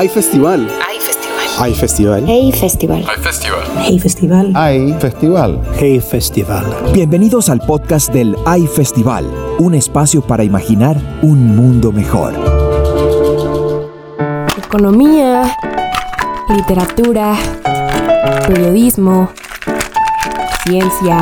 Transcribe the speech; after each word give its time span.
Hay 0.00 0.08
festival. 0.08 0.66
Hay 0.88 0.98
festival. 0.98 1.46
Hay 1.58 1.74
festival. 1.74 2.24
Hey 2.26 2.52
Festival. 2.52 3.04
Hay 3.06 3.18
festival. 3.18 3.74
Hey 3.84 3.98
Festival. 3.98 4.52
Hay 4.56 4.94
festival. 4.98 5.60
Hey 5.78 6.00
Festival. 6.00 6.64
Bienvenidos 6.94 7.50
al 7.50 7.60
podcast 7.60 8.10
del 8.10 8.34
AI 8.46 8.66
Festival, 8.66 9.26
un 9.58 9.74
espacio 9.74 10.22
para 10.22 10.42
imaginar 10.42 10.96
un 11.20 11.54
mundo 11.54 11.92
mejor. 11.92 12.32
Economía, 14.56 15.54
literatura, 16.48 17.36
periodismo, 18.48 19.28
ciencia, 20.64 21.20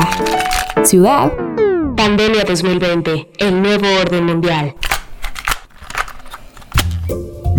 ciudad. 0.85 1.33
Pandemia 1.97 2.45
2020, 2.47 3.29
el 3.39 3.61
nuevo 3.61 3.87
orden 4.01 4.25
mundial. 4.25 4.73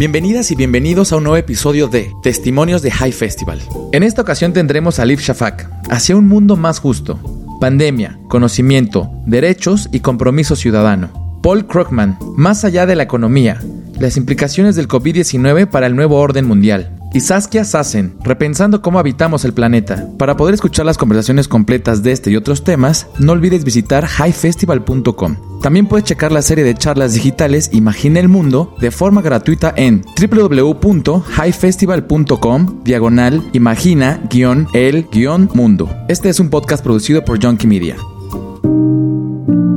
Bienvenidas 0.00 0.50
y 0.50 0.54
bienvenidos 0.54 1.12
a 1.12 1.18
un 1.18 1.24
nuevo 1.24 1.36
episodio 1.36 1.86
de 1.86 2.10
Testimonios 2.22 2.80
de 2.80 2.90
High 2.90 3.12
Festival. 3.12 3.60
En 3.92 4.02
esta 4.02 4.22
ocasión 4.22 4.54
tendremos 4.54 4.98
a 4.98 5.04
Liv 5.04 5.18
Shafak, 5.18 5.68
hacia 5.90 6.16
un 6.16 6.26
mundo 6.26 6.56
más 6.56 6.78
justo. 6.78 7.20
Pandemia, 7.60 8.18
conocimiento, 8.30 9.10
derechos 9.26 9.90
y 9.92 10.00
compromiso 10.00 10.56
ciudadano. 10.56 11.38
Paul 11.42 11.66
Krugman, 11.66 12.16
más 12.34 12.64
allá 12.64 12.86
de 12.86 12.96
la 12.96 13.02
economía, 13.02 13.60
las 13.98 14.16
implicaciones 14.16 14.74
del 14.74 14.88
COVID-19 14.88 15.66
para 15.68 15.86
el 15.86 15.94
nuevo 15.94 16.16
orden 16.16 16.46
mundial. 16.48 16.98
Y 17.12 17.18
Saskia 17.20 17.64
Sassen, 17.64 18.16
repensando 18.22 18.82
cómo 18.82 19.00
habitamos 19.00 19.44
el 19.44 19.52
planeta. 19.52 20.06
Para 20.16 20.36
poder 20.36 20.54
escuchar 20.54 20.86
las 20.86 20.96
conversaciones 20.96 21.48
completas 21.48 22.04
de 22.04 22.12
este 22.12 22.30
y 22.30 22.36
otros 22.36 22.62
temas, 22.62 23.08
no 23.18 23.32
olvides 23.32 23.64
visitar 23.64 24.06
highfestival.com. 24.06 25.60
También 25.60 25.86
puedes 25.86 26.04
checar 26.04 26.30
la 26.30 26.42
serie 26.42 26.62
de 26.64 26.74
charlas 26.74 27.14
digitales 27.14 27.70
Imagina 27.72 28.20
el 28.20 28.28
Mundo 28.28 28.76
de 28.80 28.92
forma 28.92 29.22
gratuita 29.22 29.74
en 29.76 30.04
www.highfestival.com 30.18 32.84
diagonal 32.84 33.42
imagina-el-mundo. 33.52 35.90
Este 36.08 36.28
es 36.28 36.38
un 36.40 36.48
podcast 36.48 36.84
producido 36.84 37.24
por 37.24 37.44
Junkie 37.44 37.66
Media. 37.66 37.96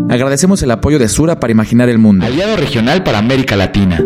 Agradecemos 0.09 0.61
el 0.61 0.69
apoyo 0.69 0.99
de 0.99 1.09
Sura 1.09 1.39
para 1.39 1.51
Imaginar 1.51 1.89
el 1.89 1.97
Mundo. 1.97 2.23
Aliado 2.25 2.55
regional 2.55 3.03
para 3.03 3.17
América 3.17 3.55
Latina. 3.55 3.99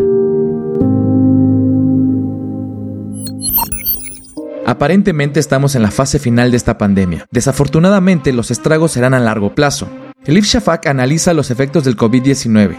Aparentemente 4.67 5.39
estamos 5.39 5.75
en 5.75 5.81
la 5.81 5.91
fase 5.91 6.19
final 6.19 6.51
de 6.51 6.57
esta 6.57 6.77
pandemia. 6.77 7.25
Desafortunadamente 7.31 8.33
los 8.33 8.51
estragos 8.51 8.91
serán 8.91 9.13
a 9.13 9.19
largo 9.21 9.55
plazo. 9.55 9.87
Elif 10.25 10.43
Shafak 10.45 10.87
analiza 10.87 11.33
los 11.33 11.51
efectos 11.51 11.85
del 11.85 11.95
COVID-19. 11.95 12.75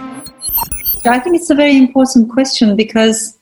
I 1.06 1.20
think 1.22 1.36
it's 1.36 1.50
a 1.50 1.54
very 1.54 1.78
important 1.78 2.28
question 2.30 2.76
because 2.76 3.38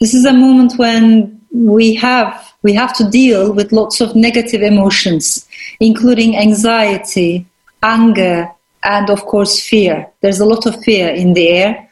this 0.00 0.12
is 0.12 0.26
a 0.26 0.32
moment 0.32 0.72
when 0.76 1.40
we 1.52 1.96
have 2.02 2.34
we 2.64 2.74
have 2.76 2.92
to 2.94 3.08
deal 3.08 3.52
with 3.54 3.70
lots 3.70 4.00
of 4.00 4.16
negative 4.16 4.66
emotions, 4.66 5.46
including 5.78 6.36
anxiety, 6.36 7.46
anger, 7.80 8.48
and 8.82 9.08
of 9.08 9.24
course 9.24 9.62
fear. 9.62 10.08
There's 10.20 10.40
a 10.40 10.44
lot 10.44 10.66
of 10.66 10.74
fear 10.82 11.14
in 11.14 11.34
the 11.34 11.48
air, 11.48 11.88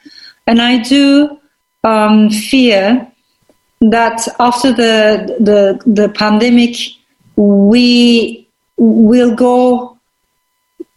and 0.49 0.61
I 0.61 0.79
do 0.79 1.39
um, 1.85 2.29
fear 2.29 3.07
that 3.91 4.27
after 4.39 4.73
the 4.73 5.37
the 5.41 5.81
the 5.87 6.09
pandemic, 6.11 6.77
we 7.37 8.49
will 8.77 9.35
go. 9.35 9.99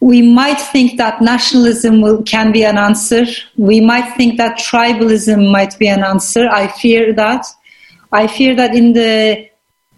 We 0.00 0.22
might 0.22 0.60
think 0.60 0.98
that 0.98 1.20
nationalism 1.22 2.00
will, 2.00 2.22
can 2.22 2.52
be 2.52 2.64
an 2.64 2.76
answer. 2.76 3.24
We 3.56 3.80
might 3.80 4.14
think 4.16 4.36
that 4.36 4.58
tribalism 4.58 5.50
might 5.50 5.76
be 5.78 5.88
an 5.88 6.04
answer. 6.04 6.48
I 6.48 6.68
fear 6.68 7.12
that. 7.14 7.46
I 8.12 8.26
fear 8.26 8.54
that 8.54 8.74
in 8.74 8.92
the 8.92 9.48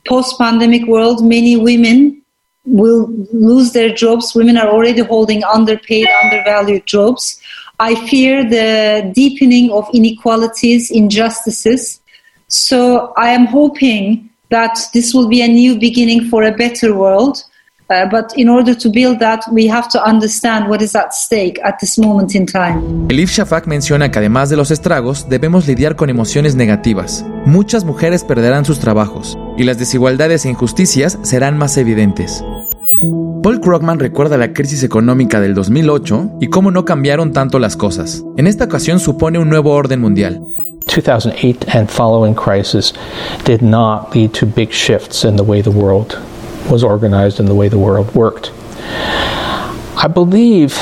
post-pandemic 0.07 0.87
world, 0.87 1.25
many 1.25 1.57
women 1.57 2.23
will 2.65 3.09
lose 3.33 3.73
their 3.73 3.93
jobs. 3.93 4.35
Women 4.35 4.57
are 4.57 4.69
already 4.69 5.03
holding 5.03 5.43
underpaid, 5.45 6.07
undervalued 6.23 6.87
jobs. 6.87 7.41
I 7.81 7.95
fear 8.09 8.49
the 8.49 9.11
deepening 9.15 9.71
of 9.73 9.89
inequalities, 9.93 10.91
injustices. 10.91 12.01
So 12.49 13.13
I 13.17 13.31
am 13.31 13.47
hoping 13.47 14.31
that 14.51 14.79
this 14.93 15.15
will 15.15 15.29
be 15.29 15.43
a 15.43 15.49
new 15.49 15.79
beginning 15.79 16.29
for 16.29 16.45
a 16.45 16.51
better 16.51 16.95
world. 16.95 17.45
Uh, 17.91 18.07
but 18.11 18.33
in 18.37 18.51
order 18.51 18.75
to 18.75 18.91
build 18.91 19.19
that, 19.19 19.41
we 19.51 19.67
have 19.67 19.89
to 19.89 19.99
understand 20.07 20.69
what 20.69 20.83
is 20.83 20.95
at 20.95 21.15
stake 21.15 21.59
at 21.65 21.79
this 21.81 21.99
moment 21.99 22.35
in 22.35 22.45
time. 22.45 23.09
Elif 23.09 23.31
Shafak 23.31 23.67
menciona 23.67 24.11
que 24.11 24.19
además 24.19 24.51
de 24.51 24.57
los 24.57 24.71
estragos, 24.71 25.29
debemos 25.31 25.67
lidiar 25.67 25.97
con 25.97 26.11
emociones 26.11 26.55
negativas. 26.55 27.25
Muchas 27.47 27.85
mujeres 27.85 28.25
perderán 28.25 28.67
sus 28.67 28.79
trabajos 28.79 29.39
y 29.57 29.65
las 29.65 29.79
desigualdades 29.79 30.45
e 30.45 30.51
injusticias 30.51 31.19
serán 31.23 31.57
más 31.57 31.79
evidentes. 31.79 32.45
Paul 33.43 33.61
Krugman 33.61 34.01
recuerda 34.01 34.37
la 34.37 34.53
crisis 34.53 34.83
económica 34.83 35.41
del 35.41 35.55
2008 35.55 36.33
y 36.41 36.49
cómo 36.49 36.71
no 36.71 36.85
cambiaron 36.85 37.33
tanto 37.33 37.59
las 37.59 37.77
cosas. 37.77 38.23
En 38.37 38.47
esta 38.47 38.65
ocasión 38.65 39.01
supone 39.01 39.39
un 39.39 39.49
nuevo 39.49 39.73
orden 39.73 40.01
mundial. 40.01 40.43
2008 40.87 41.75
and 41.75 41.91
following 41.91 42.35
crisis 42.35 42.93
did 43.45 43.63
not 43.63 44.15
lead 44.15 44.35
to 44.35 44.47
big 44.47 44.73
shifts 44.73 45.25
in 45.25 45.37
the 45.37 45.45
way 45.45 45.61
the 45.61 45.71
world 45.71 46.19
was 46.71 46.83
organized 46.83 47.41
and 47.41 47.49
the 47.49 47.55
way 47.55 47.69
the 47.69 47.79
world 47.79 48.15
worked. 48.15 48.51
I 49.99 50.07
believe 50.07 50.75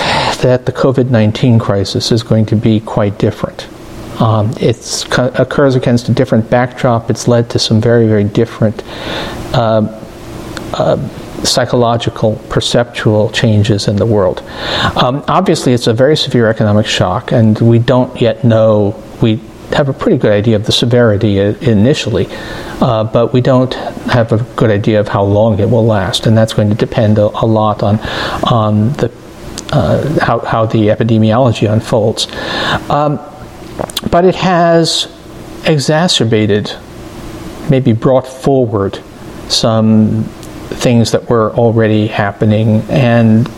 that 0.43 0.67
the 0.67 0.73
COVID 0.73 1.11
19 1.11 1.59
crisis 1.59 2.13
is 2.13 2.23
going 2.23 2.47
to 2.47 2.57
be 2.57 2.81
quite 2.81 3.19
different. 3.19 3.69
Um, 4.21 4.53
it 4.61 5.07
occurs 5.39 5.75
against 5.75 6.09
a 6.09 6.13
different 6.13 6.49
backdrop. 6.51 7.11
It's 7.11 7.29
led 7.29 7.51
to 7.51 7.59
some 7.59 7.81
very, 7.81 8.07
very 8.07 8.25
different 8.25 8.83
uh, 9.55 10.03
uh, 10.73 11.09
psychological, 11.45 12.37
perceptual 12.49 13.31
changes 13.31 13.89
in 13.89 13.97
the 13.97 14.07
world. 14.07 14.41
Um, 14.97 15.25
obviously, 15.29 15.73
it's 15.73 15.87
a 15.87 15.93
very 15.93 16.17
severe 16.17 16.49
economic 16.49 16.87
shock, 16.87 17.33
and 17.33 17.59
we 17.61 17.79
don't 17.79 18.21
yet 18.21 18.45
know. 18.45 19.03
We 19.21 19.41
have 19.73 19.89
a 19.89 19.93
pretty 19.93 20.17
good 20.17 20.33
idea 20.33 20.57
of 20.57 20.65
the 20.65 20.73
severity 20.73 21.39
initially, 21.39 22.27
uh, 22.81 23.05
but 23.05 23.33
we 23.33 23.41
don't 23.41 23.75
have 23.75 24.33
a 24.33 24.39
good 24.57 24.71
idea 24.71 25.01
of 25.01 25.09
how 25.09 25.23
long 25.23 25.59
it 25.59 25.69
will 25.69 25.85
last, 25.85 26.27
and 26.27 26.37
that's 26.37 26.53
going 26.53 26.69
to 26.69 26.75
depend 26.75 27.19
a, 27.19 27.27
a 27.43 27.47
lot 27.47 27.83
on 27.83 27.99
on 28.45 28.93
the 28.95 29.13
uh, 29.73 30.19
how 30.21 30.39
how 30.41 30.67
the 30.67 30.89
epidemiology 30.89 31.71
unfolds. 31.71 32.27
Um, 32.91 33.19
but 34.11 34.25
it 34.25 34.37
has 34.37 35.13
exacerbated, 35.67 36.73
maybe 37.69 37.93
brought 37.93 38.27
forward 38.27 39.01
some 39.49 40.25
things 40.71 41.13
that 41.13 41.29
were 41.29 41.53
already 41.53 42.07
happening 42.07 42.83
and 42.89 43.49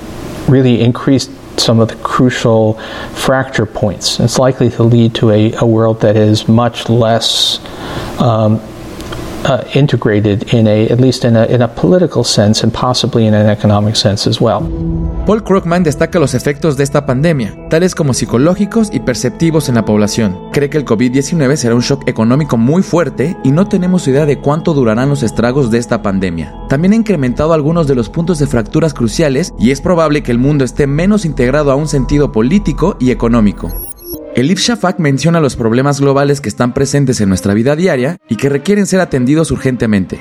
really 0.48 0.80
increased 0.80 1.30
some 1.58 1.80
of 1.80 1.88
the 1.88 1.96
crucial 1.96 2.74
fracture 3.14 3.66
points. 3.66 4.20
It's 4.20 4.38
likely 4.38 4.70
to 4.70 4.82
lead 4.82 5.14
to 5.16 5.30
a, 5.30 5.52
a 5.54 5.66
world 5.66 6.00
that 6.00 6.16
is 6.16 6.48
much 6.48 6.88
less 6.88 7.58
um, 8.20 8.60
uh, 9.44 9.62
integrated 9.74 10.52
in 10.52 10.66
a, 10.66 10.88
at 10.90 11.00
least 11.00 11.24
in 11.24 11.36
a, 11.36 11.44
in 11.46 11.62
a 11.62 11.68
political 11.68 12.24
sense 12.24 12.62
and 12.62 12.72
possibly 12.72 13.26
in 13.26 13.34
an 13.34 13.48
economic 13.48 13.96
sense 13.96 14.28
as 14.28 14.40
well. 14.40 14.60
Paul 15.26 15.42
Krugman 15.42 15.84
destaca 15.84 16.18
los 16.18 16.34
efectos 16.34 16.76
de 16.76 16.84
esta 16.84 17.04
pandemia, 17.06 17.68
tales 17.68 17.94
como 17.94 18.14
psicológicos 18.14 18.88
y 18.92 19.00
perceptivos 19.00 19.68
en 19.68 19.74
la 19.74 19.84
población. 19.84 20.38
Cree 20.52 20.70
que 20.70 20.78
el 20.78 20.84
COVID-19 20.84 21.56
será 21.56 21.74
un 21.74 21.82
shock 21.82 22.08
económico 22.08 22.56
muy 22.56 22.82
fuerte 22.82 23.36
y 23.44 23.50
no 23.50 23.68
tenemos 23.68 24.08
idea 24.08 24.26
de 24.26 24.38
cuánto 24.38 24.74
durarán 24.74 25.08
los 25.08 25.22
estragos 25.22 25.70
de 25.70 25.78
esta 25.78 26.02
pandemia. 26.02 26.54
También 26.68 26.92
ha 26.92 26.96
incrementado 26.96 27.52
algunos 27.52 27.86
de 27.86 27.94
los 27.94 28.08
puntos 28.08 28.38
de 28.38 28.46
fracturas 28.46 28.94
cruciales 28.94 29.52
y 29.58 29.70
es 29.70 29.80
probable 29.80 30.22
que 30.22 30.32
el 30.32 30.38
mundo 30.38 30.64
esté 30.64 30.86
menos 30.86 31.24
integrado 31.24 31.70
a 31.70 31.76
un 31.76 31.88
sentido 31.88 32.32
político 32.32 32.96
y 32.98 33.10
económico. 33.10 33.70
Elif 34.38 34.60
Shafak 34.60 35.00
menciona 35.00 35.40
los 35.40 35.56
problemas 35.56 36.00
globales 36.00 36.40
que 36.40 36.48
están 36.48 36.72
presentes 36.72 37.20
en 37.20 37.28
nuestra 37.28 37.54
vida 37.54 37.74
diaria 37.74 38.18
y 38.28 38.36
que 38.36 38.48
requieren 38.48 38.86
ser 38.86 39.00
atendidos 39.00 39.50
urgentemente. 39.50 40.20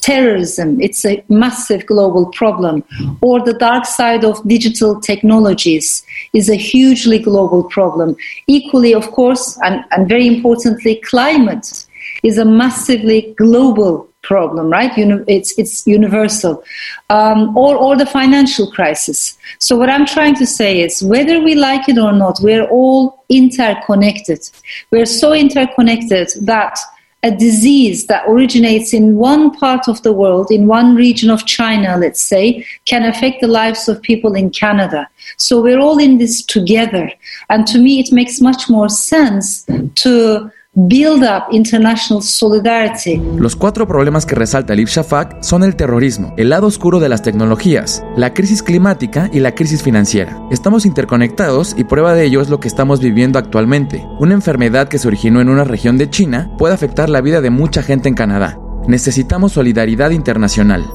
terrorism, 0.00 0.80
it's 0.80 1.04
a 1.04 1.22
massive 1.28 1.86
global 1.86 2.28
problem, 2.32 2.82
or 3.20 3.40
the 3.40 3.54
dark 3.54 3.86
side 3.86 4.24
of 4.24 4.42
digital 4.48 5.00
technologies 5.00 6.04
is 6.32 6.50
a 6.50 6.56
hugely 6.56 7.20
global 7.20 7.62
problem. 7.68 8.16
Equally, 8.48 8.94
of 8.94 9.12
course, 9.12 9.56
and, 9.62 9.84
and 9.92 10.08
very 10.08 10.26
importantly, 10.26 11.00
climate 11.04 11.86
is 12.22 12.38
a 12.38 12.44
massively 12.44 13.34
global 13.36 14.08
problem, 14.22 14.70
right? 14.70 14.92
It's, 14.96 15.56
it's 15.58 15.86
universal. 15.86 16.62
Um, 17.10 17.56
or, 17.56 17.76
or 17.76 17.96
the 17.96 18.06
financial 18.06 18.70
crisis. 18.70 19.36
So, 19.58 19.76
what 19.76 19.90
I'm 19.90 20.06
trying 20.06 20.36
to 20.36 20.46
say 20.46 20.80
is 20.80 21.02
whether 21.02 21.40
we 21.40 21.54
like 21.54 21.88
it 21.88 21.98
or 21.98 22.12
not, 22.12 22.38
we're 22.40 22.66
all 22.68 23.24
interconnected. 23.28 24.48
We're 24.90 25.06
so 25.06 25.32
interconnected 25.32 26.28
that 26.42 26.78
a 27.24 27.30
disease 27.30 28.06
that 28.06 28.24
originates 28.26 28.92
in 28.92 29.16
one 29.16 29.52
part 29.52 29.86
of 29.86 30.02
the 30.02 30.12
world, 30.12 30.50
in 30.50 30.66
one 30.66 30.96
region 30.96 31.30
of 31.30 31.46
China, 31.46 31.96
let's 31.96 32.20
say, 32.20 32.66
can 32.84 33.04
affect 33.04 33.40
the 33.40 33.46
lives 33.46 33.88
of 33.88 34.02
people 34.02 34.34
in 34.34 34.50
Canada. 34.50 35.08
So 35.36 35.62
we're 35.62 35.78
all 35.78 35.98
in 35.98 36.18
this 36.18 36.44
together. 36.44 37.12
And 37.48 37.64
to 37.68 37.78
me, 37.78 38.00
it 38.00 38.10
makes 38.10 38.40
much 38.40 38.68
more 38.68 38.88
sense 38.88 39.64
to 39.94 40.50
build 40.74 41.22
up 41.22 41.52
international 41.52 42.22
solidarity. 42.22 43.20
Los 43.36 43.56
cuatro 43.56 43.86
problemas 43.86 44.24
que 44.24 44.34
resalta 44.34 44.74
Liv 44.74 44.88
Shafak 44.88 45.42
son 45.42 45.64
el 45.64 45.76
terrorismo, 45.76 46.32
el 46.38 46.48
lado 46.48 46.66
oscuro 46.66 46.98
de 46.98 47.10
las 47.10 47.20
tecnologías, 47.20 48.02
la 48.16 48.32
crisis 48.32 48.62
climática 48.62 49.28
y 49.34 49.40
la 49.40 49.54
crisis 49.54 49.82
financiera. 49.82 50.40
Estamos 50.50 50.86
interconectados 50.86 51.74
y 51.76 51.84
prueba 51.84 52.14
de 52.14 52.24
ello 52.24 52.40
es 52.40 52.48
lo 52.48 52.58
que 52.58 52.68
estamos 52.68 53.00
viviendo 53.00 53.38
actualmente. 53.38 54.02
Una 54.18 54.32
enfermedad 54.32 54.88
que 54.88 54.98
se 54.98 55.08
originó 55.08 55.42
en 55.42 55.50
una 55.50 55.64
región 55.64 55.98
de 55.98 56.08
China 56.08 56.50
puede 56.56 56.72
afectar 56.72 57.10
la 57.10 57.20
vida 57.20 57.42
de 57.42 57.50
mucha 57.50 57.82
gente 57.82 58.08
en 58.08 58.14
Canadá. 58.14 58.58
Necesitamos 58.88 59.52
solidaridad 59.52 60.10
internacional. 60.10 60.86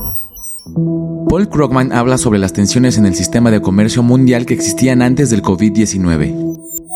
Paul 1.30 1.50
Krugman 1.50 1.92
habla 1.92 2.18
sobre 2.18 2.40
las 2.40 2.54
tensiones 2.54 2.98
en 2.98 3.06
el 3.06 3.14
sistema 3.14 3.52
de 3.52 3.62
comercio 3.62 4.02
mundial 4.02 4.46
que 4.46 4.54
existían 4.54 5.02
antes 5.02 5.30
del 5.30 5.44
COVID-19. 5.44 6.47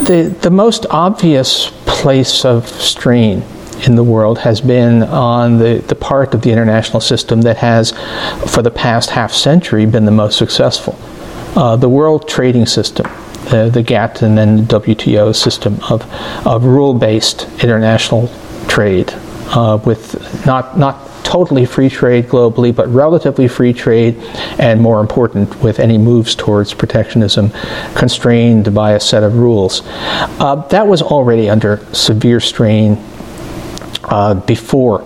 The, 0.02 0.36
the 0.42 0.50
most 0.50 0.88
obvious 0.90 1.70
place 1.86 2.44
of 2.44 2.68
strain 2.68 3.44
in 3.86 3.96
the 3.96 4.04
world 4.04 4.40
has 4.40 4.60
been 4.60 5.04
on 5.04 5.60
the, 5.60 5.84
the 5.88 5.96
part 5.96 6.34
of 6.34 6.42
the 6.42 6.52
international 6.52 7.02
system 7.02 7.42
that 7.44 7.58
has, 7.58 7.92
for 8.48 8.62
the 8.62 8.72
past 8.72 9.12
half 9.12 9.32
century, 9.32 9.86
been 9.86 10.06
the 10.06 10.12
most 10.12 10.38
successful. 10.38 10.98
Uh, 11.56 11.76
the 11.76 11.90
world 11.90 12.28
trading 12.28 12.66
system, 12.66 13.06
the, 13.50 13.70
the 13.72 13.84
GATT 13.84 14.24
and 14.24 14.38
then 14.38 14.66
the 14.66 14.80
WTO 14.80 15.36
system 15.36 15.80
of, 15.90 16.02
of 16.48 16.66
rule 16.66 16.94
based 16.94 17.48
international 17.64 18.30
trade 18.68 19.14
uh, 19.50 19.80
with 19.86 20.46
not, 20.46 20.78
not 20.78 21.11
totally 21.24 21.66
free 21.66 21.90
trade 21.90 22.26
globally, 22.26 22.76
but 22.76 22.88
relatively 22.90 23.48
free 23.48 23.74
trade, 23.74 24.18
and 24.60 24.82
more 24.82 25.00
important, 25.00 25.62
with 25.62 25.80
any 25.80 25.98
moves 25.98 26.36
towards 26.36 26.74
protectionism 26.74 27.52
constrained 27.96 28.74
by 28.74 28.94
a 28.94 29.00
set 29.00 29.24
of 29.24 29.38
rules. 29.38 29.82
Uh, 29.86 30.56
that 30.70 30.88
was 30.88 31.02
already 31.02 31.50
under 31.50 31.78
severe 31.94 32.40
strain 32.40 32.98
uh, 34.06 34.34
before 34.46 35.00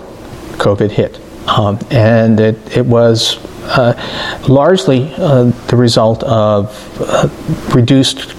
COVID 0.57 0.91
hit. 0.91 1.19
Um, 1.47 1.79
and 1.91 2.39
it, 2.39 2.77
it 2.77 2.85
was 2.85 3.37
uh, 3.65 3.93
largely 4.47 5.13
uh, 5.17 5.43
the 5.67 5.75
result 5.75 6.23
of 6.23 6.99
uh, 6.99 7.29
reduced 7.75 8.34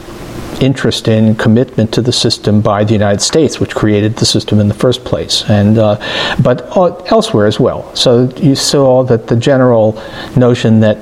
interest 0.60 1.08
and 1.08 1.38
commitment 1.38 1.92
to 1.92 2.02
the 2.02 2.12
system 2.12 2.60
by 2.60 2.84
the 2.84 2.92
United 2.92 3.20
States, 3.20 3.60
which 3.60 3.74
created 3.74 4.16
the 4.16 4.26
system 4.26 4.58
in 4.60 4.68
the 4.68 4.74
first 4.74 5.04
place, 5.04 5.44
and 5.48 5.78
uh, 5.78 5.96
but 6.42 6.70
elsewhere 7.10 7.46
as 7.46 7.60
well. 7.60 7.94
So 7.94 8.28
you 8.36 8.54
saw 8.54 9.02
that 9.04 9.26
the 9.26 9.36
general 9.36 10.00
notion 10.36 10.80
that 10.80 10.98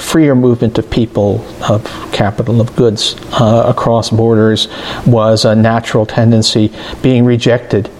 freer 0.00 0.34
movement 0.34 0.78
of 0.78 0.90
people, 0.90 1.44
of 1.62 1.84
capital, 2.12 2.60
of 2.60 2.74
goods 2.76 3.16
uh, 3.32 3.64
across 3.68 4.10
borders 4.10 4.68
was 5.06 5.44
a 5.44 5.54
natural 5.54 6.06
tendency 6.06 6.72
being 7.02 7.24
rejected 7.24 7.90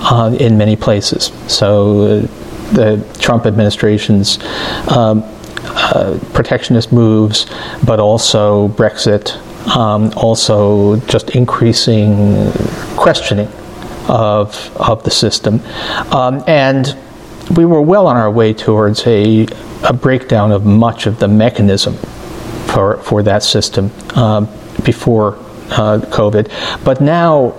uh, 0.00 0.36
in 0.38 0.58
many 0.58 0.76
places. 0.76 1.32
So 1.46 2.02
uh, 2.02 2.20
the 2.72 3.18
Trump 3.18 3.46
administration's 3.46 4.38
um, 4.88 5.22
uh, 5.64 6.18
protectionist 6.32 6.92
moves, 6.92 7.46
but 7.84 7.98
also 7.98 8.68
Brexit, 8.68 9.40
um, 9.76 10.12
also 10.16 10.96
just 11.06 11.30
increasing 11.30 12.50
questioning 12.96 13.48
of, 14.08 14.76
of 14.76 15.02
the 15.04 15.10
system. 15.10 15.60
Um, 16.12 16.42
and 16.46 16.96
we 17.56 17.64
were 17.64 17.82
well 17.82 18.06
on 18.06 18.16
our 18.16 18.30
way 18.30 18.52
towards 18.52 19.06
a, 19.06 19.46
a 19.84 19.92
breakdown 19.92 20.52
of 20.52 20.64
much 20.64 21.06
of 21.06 21.18
the 21.18 21.28
mechanism 21.28 21.94
for, 22.66 22.98
for 22.98 23.22
that 23.22 23.42
system 23.42 23.90
um, 24.16 24.46
before 24.84 25.36
uh, 25.70 26.00
COVID. 26.10 26.84
But 26.84 27.00
now, 27.00 27.54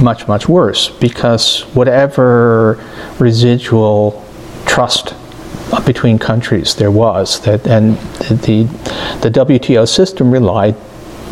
much, 0.00 0.26
much 0.26 0.48
worse 0.48 0.88
because 0.88 1.62
whatever 1.74 2.84
residual 3.18 4.24
trust 4.66 5.14
between 5.86 6.18
countries 6.18 6.74
there 6.74 6.90
was 6.90 7.40
that 7.40 7.66
and 7.66 7.96
the 8.28 8.64
the 9.22 9.30
WTO 9.30 9.88
system 9.88 10.30
relied 10.30 10.74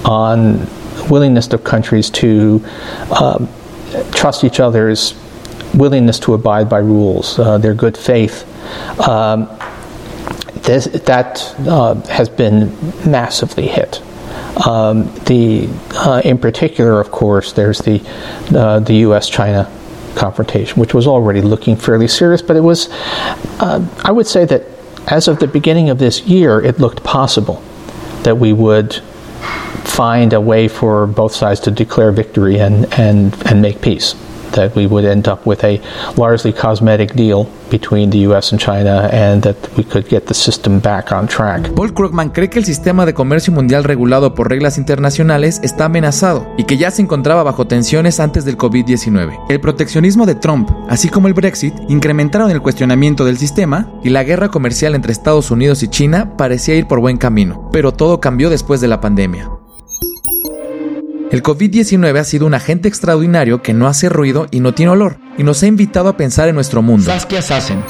on 0.04 0.66
willingness 1.08 1.52
of 1.52 1.64
countries 1.64 2.10
to 2.10 2.64
um, 3.20 3.48
trust 4.12 4.44
each 4.44 4.60
other's 4.60 5.14
willingness 5.74 6.18
to 6.20 6.34
abide 6.34 6.68
by 6.68 6.78
rules, 6.78 7.38
uh, 7.38 7.58
their 7.58 7.74
good 7.74 7.96
faith. 7.96 8.48
Um, 9.08 9.48
this, 10.62 10.84
that 10.84 11.54
uh, 11.60 11.94
has 12.06 12.28
been 12.28 12.76
massively 13.08 13.66
hit. 13.66 14.00
Um, 14.66 15.12
the, 15.24 15.68
uh, 15.92 16.22
in 16.24 16.38
particular, 16.38 17.00
of 17.00 17.10
course, 17.10 17.52
there's 17.52 17.78
the 17.78 18.00
uh, 18.54 18.80
the 18.80 18.94
U.S.-China 18.94 19.70
confrontation, 20.14 20.78
which 20.78 20.94
was 20.94 21.06
already 21.06 21.40
looking 21.40 21.74
fairly 21.74 22.06
serious, 22.06 22.42
but 22.42 22.56
it 22.56 22.60
was. 22.60 22.88
Uh, 23.60 23.86
I 24.04 24.12
would 24.12 24.26
say 24.26 24.44
that 24.44 24.62
as 25.10 25.26
of 25.26 25.38
the 25.38 25.48
beginning 25.48 25.90
of 25.90 25.98
this 25.98 26.22
year, 26.22 26.60
it 26.60 26.78
looked 26.78 27.02
possible 27.02 27.62
that 28.22 28.36
we 28.36 28.52
would 28.52 29.02
find 29.84 30.32
a 30.32 30.40
way 30.40 30.68
for 30.68 31.06
both 31.06 31.34
sides 31.34 31.60
to 31.60 31.70
declare 31.70 32.12
victory 32.12 32.58
and, 32.58 32.86
and, 32.98 33.34
and 33.46 33.60
make 33.60 33.80
peace. 33.80 34.14
That 34.52 34.74
we 34.74 34.86
would 34.86 35.06
end 35.06 35.28
up 35.28 35.46
with 35.46 35.64
a 35.64 35.80
largely 36.16 36.52
cosmetic 36.52 37.14
deal 37.14 37.48
between 37.70 38.10
the 38.10 38.18
US 38.28 38.52
and 38.52 38.60
China 38.60 39.08
and 39.10 39.42
that 39.42 39.56
we 39.78 39.82
could 39.82 40.06
get 40.10 40.26
the 40.26 40.34
system 40.34 40.78
back 40.78 41.10
on 41.10 41.26
track. 41.26 41.74
Paul 41.74 41.94
Krugman 41.94 42.28
cree 42.28 42.50
que 42.50 42.58
el 42.58 42.66
sistema 42.66 43.06
de 43.06 43.14
comercio 43.14 43.50
mundial 43.50 43.82
regulado 43.82 44.34
por 44.34 44.50
reglas 44.50 44.76
internacionales 44.76 45.58
está 45.62 45.86
amenazado 45.86 46.46
y 46.58 46.64
que 46.64 46.76
ya 46.76 46.90
se 46.90 47.00
encontraba 47.00 47.42
bajo 47.42 47.66
tensiones 47.66 48.20
antes 48.20 48.44
del 48.44 48.58
COVID-19. 48.58 49.46
El 49.48 49.60
proteccionismo 49.60 50.26
de 50.26 50.34
Trump, 50.34 50.68
así 50.90 51.08
como 51.08 51.28
el 51.28 51.34
Brexit, 51.34 51.72
incrementaron 51.88 52.50
el 52.50 52.60
cuestionamiento 52.60 53.24
del 53.24 53.38
sistema 53.38 53.90
y 54.04 54.10
la 54.10 54.22
guerra 54.22 54.50
comercial 54.50 54.94
entre 54.94 55.12
Estados 55.12 55.50
Unidos 55.50 55.82
y 55.82 55.88
China 55.88 56.36
parecía 56.36 56.74
ir 56.74 56.86
por 56.86 57.00
buen 57.00 57.16
camino, 57.16 57.70
pero 57.72 57.92
todo 57.92 58.20
cambió 58.20 58.50
después 58.50 58.82
de 58.82 58.88
la 58.88 59.00
pandemia. 59.00 59.48
El 61.32 61.42
COVID-19 61.42 62.18
ha 62.18 62.24
sido 62.24 62.44
un 62.44 62.52
agente 62.52 62.88
extraordinario 62.88 63.62
que 63.62 63.72
no 63.72 63.86
hace 63.86 64.10
ruido 64.10 64.48
y 64.50 64.60
no 64.60 64.74
tiene 64.74 64.92
olor, 64.92 65.16
y 65.38 65.44
nos 65.44 65.62
ha 65.62 65.66
invitado 65.66 66.10
a 66.10 66.16
pensar 66.18 66.46
en 66.50 66.54
nuestro 66.54 66.82
mundo. 66.82 67.06
Saskia 67.06 67.40
Sassen. 67.40 67.82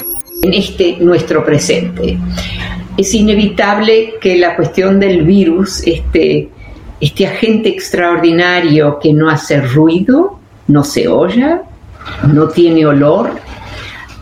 En 0.42 0.54
este 0.54 0.98
nuestro 1.00 1.44
presente. 1.44 2.20
Es 2.96 3.12
inevitable 3.14 4.14
que 4.20 4.38
la 4.38 4.54
cuestión 4.54 5.00
del 5.00 5.22
virus, 5.24 5.82
este, 5.84 6.50
este 7.00 7.26
agente 7.26 7.68
extraordinario 7.68 9.00
que 9.00 9.12
no 9.12 9.28
hace 9.28 9.60
ruido, 9.60 10.38
no 10.68 10.84
se 10.84 11.08
oye, 11.08 11.56
no 12.32 12.46
tiene 12.46 12.86
olor, 12.86 13.32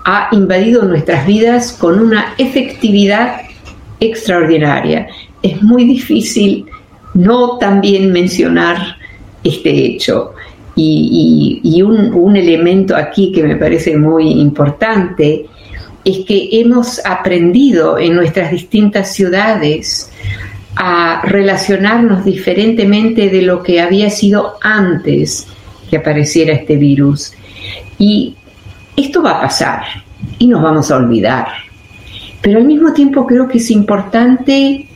ha 0.07 0.31
invadido 0.33 0.85
nuestras 0.85 1.27
vidas 1.27 1.77
con 1.79 2.01
una 2.01 2.33
efectividad 2.39 3.43
extraordinaria. 4.01 5.09
Es 5.43 5.63
muy 5.63 5.85
difícil 5.85 6.65
no 7.13 7.59
también 7.59 8.13
mencionar 8.13 9.00
este 9.45 9.71
hecho. 9.71 10.35
Y, 10.77 11.83
un, 11.83 12.37
elemento 12.37 12.97
aquí 12.97 13.33
que 13.33 13.43
me 13.43 13.57
parece 13.57 13.97
muy 13.97 14.31
importante 14.31 15.47
es 16.05 16.25
que 16.25 16.49
hemos 16.53 17.05
aprendido 17.05 17.99
en 17.99 18.15
nuestras 18.15 18.51
distintas 18.51 19.13
ciudades 19.13 20.11
a 20.77 21.23
relacionarnos 21.25 22.25
diferentemente 22.25 23.29
de 23.29 23.43
lo 23.43 23.63
que 23.63 23.81
había 23.81 24.09
sido 24.09 24.55
antes 24.63 25.47
que 25.91 25.99
apareciera 25.99 26.55
este 26.55 26.77
virus. 26.77 27.33
Y 27.99 28.37
esto 28.97 29.23
va 29.23 29.33
a 29.33 29.41
pasar 29.43 29.83
y 30.39 30.47
nos 30.47 30.63
vamos 30.63 30.91
a 30.91 30.97
olvidar. 30.97 31.49
Pero 32.41 32.59
al 32.59 32.65
mismo 32.65 32.95
tiempo 32.95 33.27
creo 33.27 33.49
que 33.49 33.59
es 33.59 33.71
importante 33.71 34.87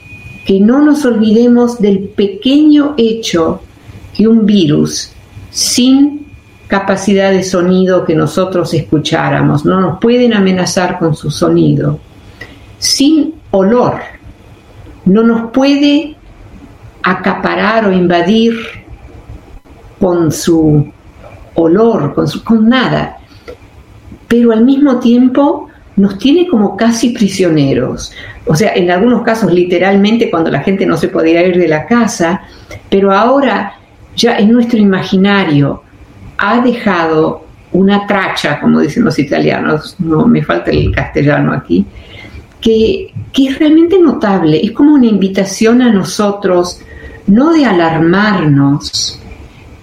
que 0.47 0.61
no 0.61 0.83
nos 0.83 1.05
olvidemos 1.05 1.81
del 1.81 1.99
pequeño 1.99 2.95
hecho 2.97 3.61
que 4.15 4.29
un 4.29 4.47
virus 4.47 5.13
sin 5.51 6.27
capacidad 6.69 7.31
de 7.31 7.43
sonido 7.43 8.05
que 8.05 8.15
nosotros 8.15 8.73
escucháramos, 8.75 9.65
no 9.65 9.81
nos 9.81 9.99
pueden 10.01 10.35
amenazar 10.35 10.99
con 10.99 11.15
su 11.15 11.31
sonido, 11.31 11.99
sin 12.79 13.35
olor, 13.51 14.01
no 15.05 15.23
nos 15.23 15.51
puede 15.51 16.17
acaparar 17.03 17.87
o 17.87 17.93
invadir 17.93 18.57
con 20.01 20.33
su 20.33 20.91
olor, 21.55 22.15
con, 22.15 22.27
su, 22.27 22.43
con 22.43 22.69
nada, 22.69 23.19
pero 24.27 24.53
al 24.53 24.65
mismo 24.65 24.99
tiempo 24.99 25.69
nos 25.97 26.19
tiene 26.19 26.49
como 26.49 26.77
casi 26.77 27.11
prisioneros. 27.11 28.13
O 28.47 28.57
sea, 28.57 28.75
en 28.75 28.91
algunos 28.91 29.23
casos 29.23 29.53
literalmente 29.53 30.31
cuando 30.31 30.51
la 30.51 30.61
gente 30.61 30.87
no 30.87 30.97
se 30.97 31.09
podía 31.09 31.47
ir 31.47 31.57
de 31.57 31.69
la 31.69 31.87
casa, 31.87 32.43
pero 32.91 33.13
ahora 33.13 33.75
ya 34.17 34.39
en 34.39 34.53
nuestro 34.53 34.79
imaginario 34.79 35.83
ha 36.39 36.61
dejado 36.61 37.45
una 37.73 38.07
tracha, 38.07 38.61
como 38.61 38.81
dicen 38.81 39.05
los 39.05 39.19
italianos, 39.19 39.97
no 39.99 40.27
me 40.27 40.43
falta 40.43 40.71
el 40.71 40.93
castellano 40.93 41.53
aquí, 41.53 41.85
que, 42.61 43.13
que 43.33 43.49
es 43.49 43.59
realmente 43.59 43.99
notable, 43.99 44.61
es 44.63 44.73
como 44.73 44.95
una 44.95 45.07
invitación 45.07 45.83
a 45.83 45.93
nosotros, 45.93 46.81
no 47.27 47.53
de 47.53 47.65
alarmarnos, 47.65 49.21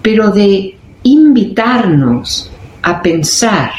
pero 0.01 0.31
de 0.31 0.77
invitarnos 1.03 2.51
a 2.81 3.01
pensar 3.01 3.71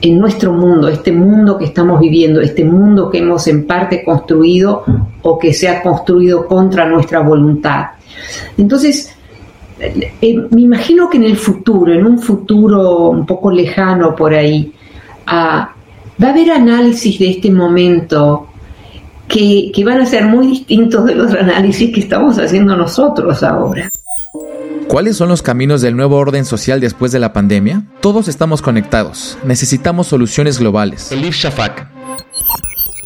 en 0.00 0.18
nuestro 0.18 0.52
mundo, 0.52 0.88
este 0.88 1.10
mundo 1.10 1.58
que 1.58 1.64
estamos 1.64 2.00
viviendo, 2.00 2.40
este 2.40 2.64
mundo 2.64 3.10
que 3.10 3.18
hemos 3.18 3.46
en 3.48 3.66
parte 3.66 4.04
construido 4.04 4.84
o 5.22 5.38
que 5.38 5.52
se 5.52 5.68
ha 5.68 5.82
construido 5.82 6.46
contra 6.46 6.86
nuestra 6.86 7.20
voluntad. 7.20 7.86
Entonces, 8.56 9.15
eh, 9.78 10.48
me 10.50 10.60
imagino 10.62 11.08
que 11.10 11.18
en 11.18 11.24
el 11.24 11.36
futuro, 11.36 11.92
en 11.92 12.06
un 12.06 12.18
futuro 12.18 13.10
un 13.10 13.26
poco 13.26 13.50
lejano 13.50 14.14
por 14.14 14.34
ahí, 14.34 14.72
ah, 15.26 15.72
va 16.22 16.28
a 16.28 16.30
haber 16.30 16.50
análisis 16.50 17.18
de 17.18 17.30
este 17.30 17.50
momento 17.50 18.48
que, 19.28 19.70
que 19.74 19.84
van 19.84 20.00
a 20.00 20.06
ser 20.06 20.24
muy 20.24 20.46
distintos 20.46 21.04
de 21.04 21.14
los 21.14 21.32
análisis 21.32 21.92
que 21.92 22.00
estamos 22.00 22.38
haciendo 22.38 22.76
nosotros 22.76 23.42
ahora. 23.42 23.88
¿Cuáles 24.88 25.16
son 25.16 25.28
los 25.28 25.42
caminos 25.42 25.82
del 25.82 25.96
nuevo 25.96 26.16
orden 26.16 26.44
social 26.44 26.80
después 26.80 27.10
de 27.10 27.18
la 27.18 27.32
pandemia? 27.32 27.84
Todos 28.00 28.28
estamos 28.28 28.62
conectados. 28.62 29.36
Necesitamos 29.44 30.06
soluciones 30.06 30.60
globales. 30.60 31.10
Elif 31.10 31.34
Shafak. 31.34 31.88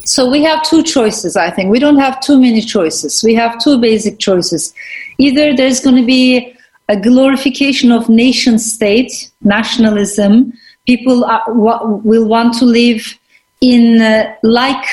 So 0.05 0.29
we 0.29 0.45
have 0.45 0.61
two 0.69 0.83
choices, 0.83 1.35
I 1.35 1.51
think. 1.51 1.71
We 1.71 1.79
don't 1.79 1.99
have 1.99 2.19
too 2.19 2.39
many 2.39 2.61
choices. 2.61 3.23
We 3.23 3.35
have 3.35 3.57
two 3.63 3.79
basic 3.79 4.19
choices. 4.19 4.73
Either 5.17 5.55
there's 5.55 5.81
going 5.81 5.95
to 5.95 6.05
be 6.05 6.53
a 6.91 6.97
glorification 6.99 7.89
of 7.89 8.09
nation 8.09 8.59
state, 8.59 9.31
nationalism. 9.41 10.51
People 10.85 11.23
are, 11.23 11.43
will 11.53 12.27
want 12.27 12.53
to 12.59 12.65
live 12.65 13.17
in 13.61 14.01
uh, 14.01 14.35
like 14.43 14.85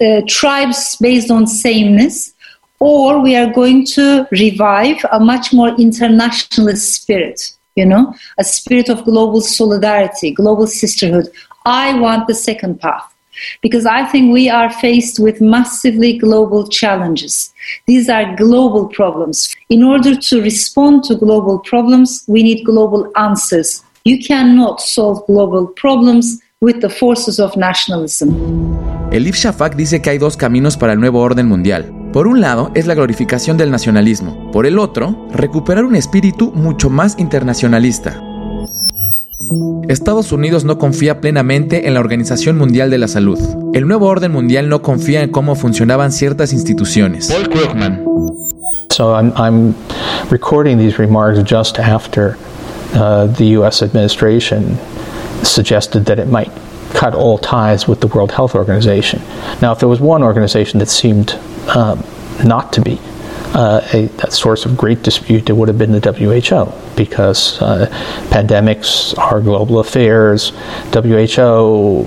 uh, 0.00 0.20
tribes 0.28 0.96
based 1.00 1.30
on 1.30 1.46
sameness 1.46 2.34
or 2.80 3.22
we 3.22 3.34
are 3.34 3.50
going 3.50 3.86
to 3.86 4.28
revive 4.30 4.98
a 5.10 5.18
much 5.18 5.54
more 5.54 5.70
internationalist 5.78 6.92
spirit, 6.92 7.56
you 7.76 7.86
know, 7.86 8.14
a 8.36 8.44
spirit 8.44 8.90
of 8.90 9.04
global 9.04 9.40
solidarity, 9.40 10.32
global 10.32 10.66
sisterhood. 10.66 11.28
I 11.64 11.98
want 11.98 12.26
the 12.26 12.34
second 12.34 12.80
path 12.80 13.15
because 13.62 13.86
I 13.86 14.04
think 14.04 14.32
we 14.32 14.48
are 14.48 14.70
faced 14.70 15.18
with 15.18 15.40
massively 15.40 16.18
global 16.18 16.68
challenges. 16.68 17.52
These 17.86 18.08
are 18.08 18.34
global 18.36 18.88
problems. 18.88 19.54
In 19.68 19.82
order 19.82 20.16
to 20.16 20.40
respond 20.40 21.04
to 21.04 21.16
global 21.16 21.60
problems, 21.60 22.24
we 22.28 22.42
need 22.42 22.64
global 22.64 23.10
answers. 23.16 23.82
You 24.04 24.18
cannot 24.24 24.80
solve 24.80 25.26
global 25.26 25.66
problems 25.76 26.40
with 26.60 26.80
the 26.80 26.88
forces 26.88 27.38
of 27.38 27.56
nationalism. 27.56 28.30
Elif 29.12 29.36
Shafak 29.36 29.76
dice 29.76 30.00
que 30.00 30.10
hay 30.10 30.18
dos 30.18 30.36
caminos 30.36 30.76
para 30.76 30.92
el 30.92 31.00
nuevo 31.00 31.20
orden 31.20 31.46
mundial. 31.46 31.92
Por 32.12 32.26
un 32.26 32.40
lado 32.40 32.70
es 32.74 32.86
la 32.86 32.94
glorificación 32.94 33.56
del 33.56 33.70
nacionalismo, 33.70 34.50
por 34.52 34.66
el 34.66 34.78
otro, 34.78 35.28
recuperar 35.32 35.84
un 35.84 35.96
espíritu 35.96 36.50
mucho 36.52 36.88
más 36.88 37.18
internacionalista. 37.18 38.20
Estados 39.88 40.32
Unidos 40.32 40.64
no 40.64 40.78
confía 40.78 41.20
plenamente 41.20 41.86
en 41.86 41.94
la 41.94 42.00
Organización 42.00 42.56
Mundial 42.58 42.90
de 42.90 42.98
la 42.98 43.08
Salud. 43.08 43.38
El 43.74 43.86
nuevo 43.86 44.06
orden 44.06 44.32
mundial 44.32 44.68
no 44.68 44.82
confía 44.82 45.22
en 45.22 45.30
cómo 45.30 45.54
funcionaban 45.54 46.12
ciertas 46.12 46.52
instituciones. 46.52 47.28
Paul 47.28 47.48
Krugman. 47.48 48.04
So 48.90 49.14
I'm, 49.14 49.32
I'm 49.36 49.74
recording 50.30 50.78
these 50.78 50.98
remarks 50.98 51.38
just 51.42 51.78
after 51.78 52.36
uh, 52.94 53.26
the 53.26 53.56
U.S. 53.58 53.82
administration 53.82 54.78
suggested 55.42 56.06
that 56.06 56.18
it 56.18 56.28
might 56.28 56.50
cut 56.94 57.14
all 57.14 57.38
ties 57.38 57.86
with 57.86 58.00
the 58.00 58.06
World 58.06 58.32
Health 58.32 58.54
Organization. 58.54 59.20
Now, 59.60 59.72
if 59.72 59.78
there 59.78 59.88
was 59.88 60.00
one 60.00 60.22
organization 60.22 60.78
that 60.78 60.88
seemed 60.88 61.38
um, 61.74 62.02
not 62.42 62.72
to 62.72 62.80
be 62.80 62.98
uh, 63.54 63.80
a, 63.92 64.10
a, 64.22 64.30
source 64.30 64.66
of 64.66 64.76
great 64.76 65.02
dispute, 65.02 65.48
it 65.48 65.52
would 65.52 65.68
have 65.68 65.78
been 65.78 65.92
the 65.92 66.00
WHO 66.00 66.96
because 66.96 67.60
uh, 67.62 67.86
pandemics 68.30 69.16
are 69.18 69.40
global 69.40 69.78
affairs. 69.78 70.50
WHO 70.92 72.04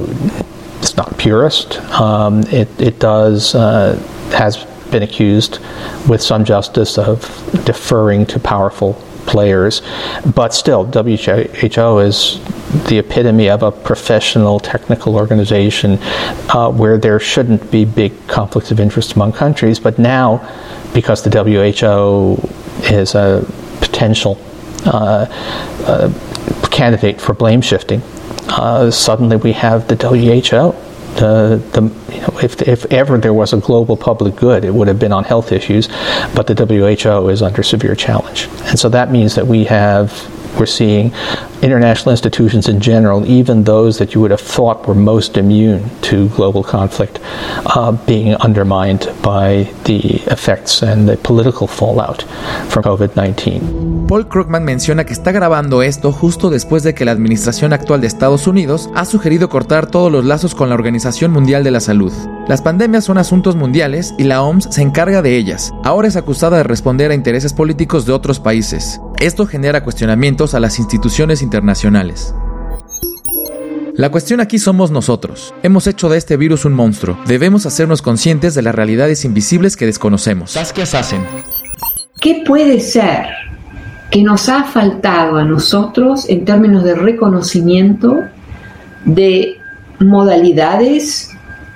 is 0.81 0.97
not 0.97 1.17
purist. 1.17 1.79
Um, 1.99 2.41
it, 2.43 2.69
it 2.79 2.99
does 2.99 3.55
uh, 3.55 3.95
has 4.31 4.65
been 4.91 5.03
accused 5.03 5.59
with 6.07 6.21
some 6.21 6.43
justice 6.43 6.97
of 6.97 7.21
deferring 7.65 8.25
to 8.27 8.39
powerful 8.39 8.93
players, 9.25 9.81
but 10.35 10.53
still, 10.53 10.85
WHO 10.85 11.99
is 11.99 12.39
the 12.87 12.99
epitome 12.99 13.49
of 13.49 13.63
a 13.63 13.71
professional 13.71 14.59
technical 14.59 15.15
organization 15.15 15.97
uh, 16.49 16.71
where 16.71 16.97
there 16.97 17.19
shouldn't 17.19 17.71
be 17.71 17.85
big 17.85 18.13
conflicts 18.27 18.71
of 18.71 18.79
interest 18.79 19.13
among 19.13 19.33
countries. 19.33 19.79
But 19.79 19.99
now, 19.99 20.37
because 20.93 21.23
the 21.23 21.29
WHO 21.29 22.35
is 22.93 23.15
a 23.15 23.45
potential 23.81 24.39
uh, 24.85 25.25
uh, 25.85 26.67
candidate 26.69 27.19
for 27.19 27.33
blame 27.33 27.61
shifting, 27.61 28.01
uh, 28.49 28.89
suddenly 28.91 29.37
we 29.37 29.53
have 29.53 29.87
the 29.87 29.95
WHO 29.95 30.88
Uh, 31.19 31.49
the, 31.49 31.81
the 31.81 32.15
you 32.15 32.21
know, 32.21 32.39
if, 32.41 32.61
if 32.61 32.85
ever 32.91 33.17
there 33.17 33.33
was 33.33 33.51
a 33.51 33.57
global 33.57 33.97
public 33.97 34.35
good, 34.35 34.63
it 34.63 34.73
would 34.73 34.87
have 34.87 34.99
been 34.99 35.11
on 35.11 35.23
health 35.23 35.51
issues, 35.51 35.87
but 36.33 36.47
the 36.47 36.55
WHO 36.55 37.27
is 37.27 37.41
under 37.41 37.61
severe 37.61 37.95
challenge. 37.95 38.47
And 38.65 38.79
so 38.79 38.87
that 38.89 39.11
means 39.11 39.35
that 39.35 39.45
we 39.45 39.65
have 39.65 40.11
we're 40.57 40.65
seeing 40.65 41.11
international 41.61 42.11
institutions 42.11 42.67
in 42.67 42.79
general, 42.79 43.25
even 43.25 43.63
those 43.63 43.97
that 43.97 44.13
you 44.13 44.21
would 44.21 44.31
have 44.31 44.41
thought 44.41 44.87
were 44.87 44.95
most 44.95 45.37
immune 45.37 45.89
to 46.01 46.27
global 46.29 46.63
conflict, 46.63 47.19
uh, 47.65 47.91
being 48.05 48.35
undermined 48.35 49.09
by 49.21 49.69
the 49.83 50.21
effects 50.31 50.81
and 50.81 51.07
the 51.07 51.17
political 51.17 51.67
fallout 51.67 52.23
from 52.69 52.83
COVID-19. 52.83 54.07
Paul 54.07 54.27
Krugman 54.27 54.63
menciona 54.63 55.05
que 55.05 55.13
está 55.13 55.31
grabando 55.31 55.83
esto 55.83 56.11
justo 56.11 56.49
después 56.49 56.83
de 56.83 56.93
que 56.93 57.05
la 57.05 57.11
administración 57.11 57.73
actual 57.73 58.01
de 58.01 58.07
Estados 58.07 58.47
Unidos 58.47 58.89
ha 58.95 59.05
sugerido 59.05 59.49
cortar 59.49 59.87
todos 59.87 60.11
los 60.11 60.25
lazos 60.25 60.55
con 60.55 60.69
la 60.69 60.75
Organización 60.75 61.31
Mundial 61.31 61.63
de 61.63 61.71
la 61.71 61.79
Salud. 61.79 62.13
Las 62.49 62.63
pandemias 62.63 63.05
son 63.05 63.19
asuntos 63.19 63.55
mundiales 63.55 64.15
y 64.17 64.23
la 64.23 64.41
OMS 64.41 64.69
se 64.71 64.81
encarga 64.81 65.21
de 65.21 65.37
ellas. 65.37 65.71
Ahora 65.83 66.07
es 66.07 66.15
acusada 66.15 66.57
de 66.57 66.63
responder 66.63 67.11
a 67.11 67.13
intereses 67.13 67.53
políticos 67.53 68.07
de 68.07 68.11
otros 68.11 68.39
países. 68.39 68.99
Esto 69.19 69.45
genera 69.45 69.83
cuestionamientos 69.83 70.55
a 70.55 70.59
las 70.59 70.79
instituciones 70.79 71.43
internacionales. 71.43 72.33
La 73.93 74.09
cuestión 74.09 74.39
aquí 74.39 74.57
somos 74.57 74.89
nosotros. 74.89 75.53
Hemos 75.61 75.85
hecho 75.85 76.09
de 76.09 76.17
este 76.17 76.37
virus 76.37 76.65
un 76.65 76.73
monstruo. 76.73 77.19
Debemos 77.27 77.67
hacernos 77.67 78.01
conscientes 78.01 78.55
de 78.55 78.63
las 78.63 78.73
realidades 78.73 79.25
invisibles 79.25 79.77
que 79.77 79.85
desconocemos. 79.85 80.49
Saskia 80.49 80.85
hacen? 80.85 81.21
¿Qué 82.19 82.41
puede 82.47 82.79
ser 82.79 83.27
que 84.09 84.23
nos 84.23 84.49
ha 84.49 84.63
faltado 84.63 85.37
a 85.37 85.43
nosotros 85.43 86.27
en 86.27 86.45
términos 86.45 86.83
de 86.83 86.95
reconocimiento 86.95 88.23
de 89.05 89.59
modalidades, 89.99 91.29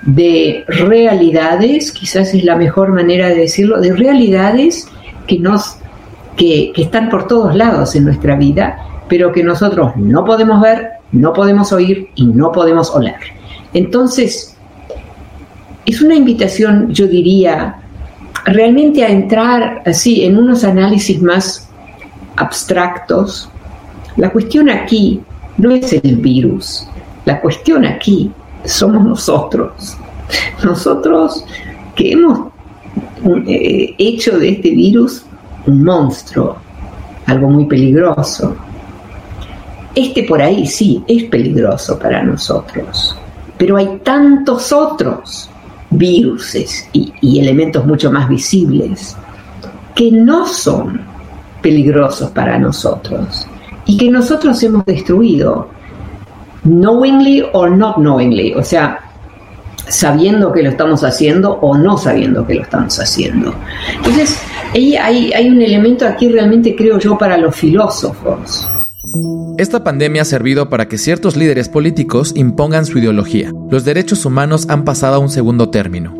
de 0.06 0.64
realidades, 0.68 1.92
quizás 1.92 2.34
es 2.34 2.44
la 2.44 2.56
mejor 2.56 2.92
manera 2.92 3.28
de 3.28 3.36
decirlo, 3.36 3.80
de 3.80 3.94
realidades 3.94 4.88
que 5.26 5.38
nos 5.38 5.78
que, 6.36 6.72
están 6.76 7.08
por 7.08 7.26
todos 7.26 7.54
lados 7.54 7.94
en 7.94 8.04
nuestra 8.04 8.36
vida, 8.36 8.78
pero 9.08 9.32
que 9.32 9.42
nosotros 9.42 9.92
no 9.96 10.24
podemos 10.24 10.60
ver, 10.60 10.88
no 11.12 11.32
podemos 11.32 11.72
oír 11.72 12.08
y 12.14 12.26
no 12.26 12.52
podemos 12.52 12.90
oler. 12.90 13.16
Entonces, 13.72 14.56
es 15.86 16.02
una 16.02 16.14
invitación, 16.14 16.92
yo 16.92 17.06
diría, 17.06 17.76
realmente 18.44 19.04
a 19.04 19.08
entrar 19.08 19.82
así 19.86 20.24
en 20.24 20.36
unos 20.36 20.64
análisis 20.64 21.20
más 21.22 21.68
abstractos. 22.36 23.48
La 24.16 24.30
cuestión 24.30 24.68
aquí 24.68 25.20
no 25.56 25.70
es 25.70 25.92
el 25.92 26.16
virus, 26.16 26.86
la 27.24 27.40
cuestión 27.40 27.84
aquí 27.84 28.30
somos 28.64 29.04
nosotros. 29.04 29.96
Nosotros 30.64 31.44
que 31.94 32.12
hemos 32.12 32.48
eh, 33.46 33.94
hecho 33.98 34.38
de 34.38 34.50
este 34.50 34.70
virus 34.70 35.24
un 35.66 35.84
monstruo, 35.84 36.56
algo 37.26 37.48
muy 37.48 37.66
peligroso. 37.66 38.54
Este 39.94 40.24
por 40.24 40.42
ahí 40.42 40.66
sí 40.66 41.02
es 41.06 41.24
peligroso 41.24 41.98
para 41.98 42.22
nosotros, 42.22 43.16
pero 43.56 43.76
hay 43.76 44.00
tantos 44.02 44.72
otros 44.72 45.48
virus 45.90 46.54
y, 46.92 47.12
y 47.20 47.38
elementos 47.38 47.86
mucho 47.86 48.10
más 48.10 48.28
visibles 48.28 49.16
que 49.94 50.10
no 50.10 50.46
son 50.46 51.00
peligrosos 51.62 52.30
para 52.30 52.58
nosotros 52.58 53.46
y 53.86 53.96
que 53.96 54.10
nosotros 54.10 54.60
hemos 54.62 54.84
destruido 54.84 55.68
knowingly 56.64 57.44
or 57.52 57.70
not 57.70 57.96
knowingly, 57.96 58.52
o 58.54 58.62
sea, 58.62 58.98
sabiendo 59.88 60.52
que 60.52 60.62
lo 60.62 60.70
estamos 60.70 61.04
haciendo 61.04 61.52
o 61.60 61.76
no 61.76 61.96
sabiendo 61.96 62.46
que 62.46 62.54
lo 62.54 62.62
estamos 62.62 62.98
haciendo. 62.98 63.54
Entonces, 63.96 64.38
hay, 64.72 64.96
hay 64.96 65.48
un 65.48 65.60
elemento 65.60 66.06
aquí 66.06 66.28
realmente, 66.28 66.74
creo 66.74 66.98
yo, 66.98 67.16
para 67.16 67.36
los 67.36 67.54
filósofos. 67.54 68.68
Esta 69.58 69.84
pandemia 69.84 70.22
ha 70.22 70.24
servido 70.24 70.68
para 70.68 70.88
que 70.88 70.98
ciertos 70.98 71.36
líderes 71.36 71.68
políticos 71.68 72.32
impongan 72.34 72.86
su 72.86 72.98
ideología. 72.98 73.52
Los 73.70 73.84
derechos 73.84 74.24
humanos 74.24 74.66
han 74.68 74.84
pasado 74.84 75.16
a 75.16 75.18
un 75.18 75.28
segundo 75.28 75.70
término. 75.70 76.16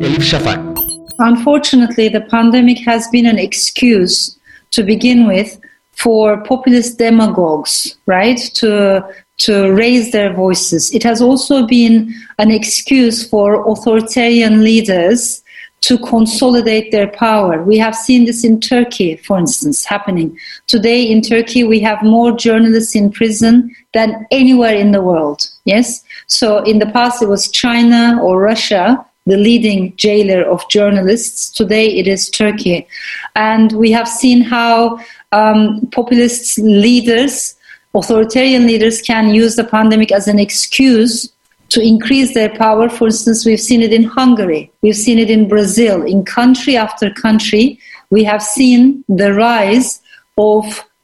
Unfortunately, 1.17 2.09
the 2.09 2.21
pandemic 2.29 2.85
has 2.87 3.09
been 3.11 3.25
an 3.25 3.39
excuse 3.39 4.37
to 4.71 4.83
begin 4.83 5.27
with 5.27 5.57
for 5.97 6.43
populist 6.43 6.97
demagogues, 6.97 7.97
right, 8.05 8.39
to 8.55 9.07
to 9.37 9.73
raise 9.73 10.11
their 10.11 10.33
voices. 10.33 10.93
It 10.93 11.03
has 11.03 11.21
also 11.21 11.67
been 11.67 12.13
an 12.37 12.51
excuse 12.51 13.27
for 13.27 13.69
authoritarian 13.69 14.63
leaders 14.63 15.43
to 15.81 15.99
consolidate 15.99 16.91
their 16.91 17.07
power. 17.07 17.61
We 17.61 17.77
have 17.77 17.95
seen 17.95 18.25
this 18.25 18.43
in 18.43 18.59
Turkey, 18.59 19.17
for 19.17 19.37
instance, 19.37 19.85
happening. 19.85 20.37
Today 20.65 21.03
in 21.03 21.21
Turkey, 21.21 21.63
we 21.63 21.79
have 21.81 22.01
more 22.01 22.31
journalists 22.31 22.95
in 22.95 23.11
prison 23.11 23.75
than 23.93 24.25
anywhere 24.31 24.73
in 24.73 24.93
the 24.93 25.01
world. 25.01 25.47
Yes? 25.65 26.03
So 26.27 26.63
in 26.63 26.79
the 26.79 26.87
past, 26.87 27.21
it 27.21 27.29
was 27.29 27.51
China 27.51 28.19
or 28.23 28.41
Russia, 28.41 29.05
the 29.27 29.37
leading 29.37 29.95
jailer 29.95 30.41
of 30.43 30.67
journalists. 30.69 31.51
Today, 31.51 31.87
it 31.87 32.07
is 32.07 32.29
Turkey. 32.31 32.87
And 33.35 33.71
we 33.73 33.91
have 33.91 34.07
seen 34.07 34.41
how 34.41 34.99
um, 35.35 35.87
populist 35.91 36.57
leaders, 36.59 37.55
authoritarian 37.93 38.65
leaders, 38.65 39.01
can 39.01 39.33
use 39.33 39.55
the 39.55 39.63
pandemic 39.63 40.11
as 40.11 40.27
an 40.27 40.39
excuse 40.39 41.29
to 41.69 41.81
increase 41.81 42.33
their 42.33 42.49
power. 42.49 42.87
For 42.89 43.07
instance, 43.07 43.45
we've 43.45 43.59
seen 43.59 43.81
it 43.81 43.91
in 43.91 44.03
Hungary, 44.03 44.71
we've 44.81 44.95
seen 44.95 45.19
it 45.19 45.29
in 45.29 45.47
Brazil, 45.47 46.03
in 46.03 46.23
country 46.23 46.77
after 46.77 47.09
country, 47.09 47.79
we 48.09 48.23
have 48.23 48.41
seen 48.41 49.03
the 49.09 49.33
rise 49.33 50.01
of 50.37 50.63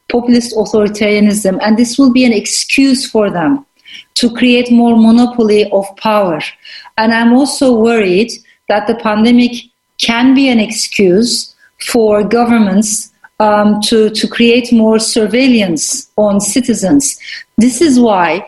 populist 0.10 0.56
authoritarianism, 0.56 1.58
and 1.62 1.78
this 1.78 1.98
will 1.98 2.12
be 2.12 2.26
an 2.26 2.34
excuse 2.34 3.10
for 3.10 3.30
them 3.30 3.66
to 4.16 4.34
create 4.34 4.72
more 4.72 4.96
monopoly 4.96 5.70
of 5.72 5.86
power. 5.98 6.40
And 6.98 7.14
I'm 7.14 7.34
also 7.34 7.74
worried 7.74 8.32
that 8.70 8.88
the 8.88 8.96
pandemic 8.96 9.54
can 9.98 10.34
be 10.34 10.50
an 10.50 10.60
excuse 10.60 11.56
for 11.80 12.24
governments 12.24 13.11
um, 13.42 13.82
to, 13.82 14.12
to 14.12 14.28
create 14.28 14.72
more 14.72 15.00
surveillance 15.00 16.12
on 16.16 16.40
citizens. 16.40 17.20
This 17.58 17.82
is 17.82 18.00
why 18.00 18.48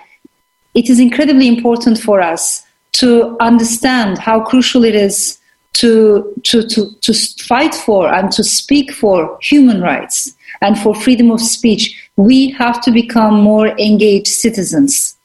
it 0.75 0.87
is 0.89 0.99
incredibly 0.99 1.47
important 1.47 1.97
for 1.97 2.21
us 2.21 2.63
to 2.93 3.35
understand 3.39 4.19
how 4.19 4.41
crucial 4.41 4.83
it 4.83 4.93
is 4.93 5.39
to, 5.73 6.31
to, 6.43 6.67
to, 6.67 6.91
to 7.01 7.13
fight 7.43 7.73
for 7.73 8.13
and 8.13 8.31
to 8.33 8.43
speak 8.43 8.93
for 8.93 9.39
human 9.41 9.81
rights 9.81 10.31
and 10.61 10.77
for 10.77 10.93
freedom 10.93 11.31
of 11.31 11.41
speech. 11.41 11.83
We 12.15 12.51
have 12.51 12.79
to 12.83 12.91
become 12.91 13.41
more 13.41 13.69
engaged 13.79 14.27
citizens. 14.27 15.17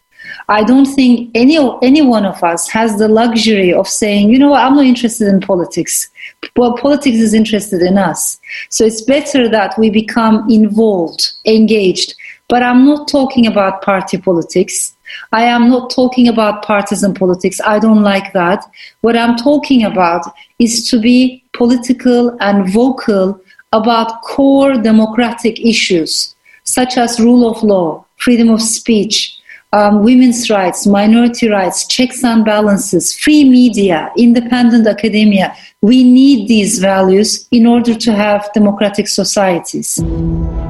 I 0.50 0.64
don't 0.64 0.86
think 0.86 1.30
any, 1.34 1.58
any 1.82 2.00
one 2.00 2.24
of 2.24 2.42
us 2.42 2.68
has 2.70 2.96
the 2.96 3.08
luxury 3.08 3.72
of 3.72 3.86
saying, 3.86 4.30
you 4.30 4.38
know, 4.38 4.50
what, 4.50 4.62
I'm 4.62 4.76
not 4.76 4.86
interested 4.86 5.28
in 5.28 5.40
politics. 5.40 6.08
Well, 6.56 6.76
politics 6.76 7.18
is 7.18 7.34
interested 7.34 7.82
in 7.82 7.98
us. 7.98 8.40
So 8.70 8.84
it's 8.84 9.02
better 9.02 9.48
that 9.50 9.78
we 9.78 9.90
become 9.90 10.48
involved, 10.50 11.32
engaged. 11.44 12.14
But 12.48 12.62
I'm 12.62 12.86
not 12.86 13.08
talking 13.08 13.46
about 13.46 13.82
party 13.82 14.16
politics. 14.16 14.96
I 15.32 15.42
am 15.42 15.68
not 15.68 15.90
talking 15.90 16.28
about 16.28 16.62
partisan 16.62 17.12
politics. 17.12 17.60
I 17.60 17.78
don't 17.78 18.02
like 18.02 18.32
that. 18.32 18.64
What 19.02 19.18
I'm 19.18 19.36
talking 19.36 19.84
about 19.84 20.24
is 20.58 20.88
to 20.90 20.98
be 20.98 21.44
political 21.52 22.36
and 22.40 22.70
vocal 22.72 23.38
about 23.72 24.22
core 24.22 24.74
democratic 24.74 25.60
issues 25.60 26.34
such 26.64 26.96
as 26.96 27.20
rule 27.20 27.50
of 27.50 27.62
law, 27.62 28.04
freedom 28.16 28.50
of 28.50 28.60
speech, 28.60 29.37
um, 29.72 30.02
women's 30.02 30.48
rights, 30.48 30.86
minority 30.86 31.48
rights, 31.48 31.86
checks 31.86 32.24
and 32.24 32.44
balances, 32.44 33.14
free 33.18 33.44
media, 33.44 34.10
independent 34.16 34.86
academia. 34.86 35.54
We 35.80 36.02
need 36.02 36.48
these 36.48 36.80
values 36.80 37.46
in 37.50 37.66
order 37.66 37.96
to 37.96 38.12
have 38.12 38.50
democratic 38.54 39.06
societies. 39.06 40.02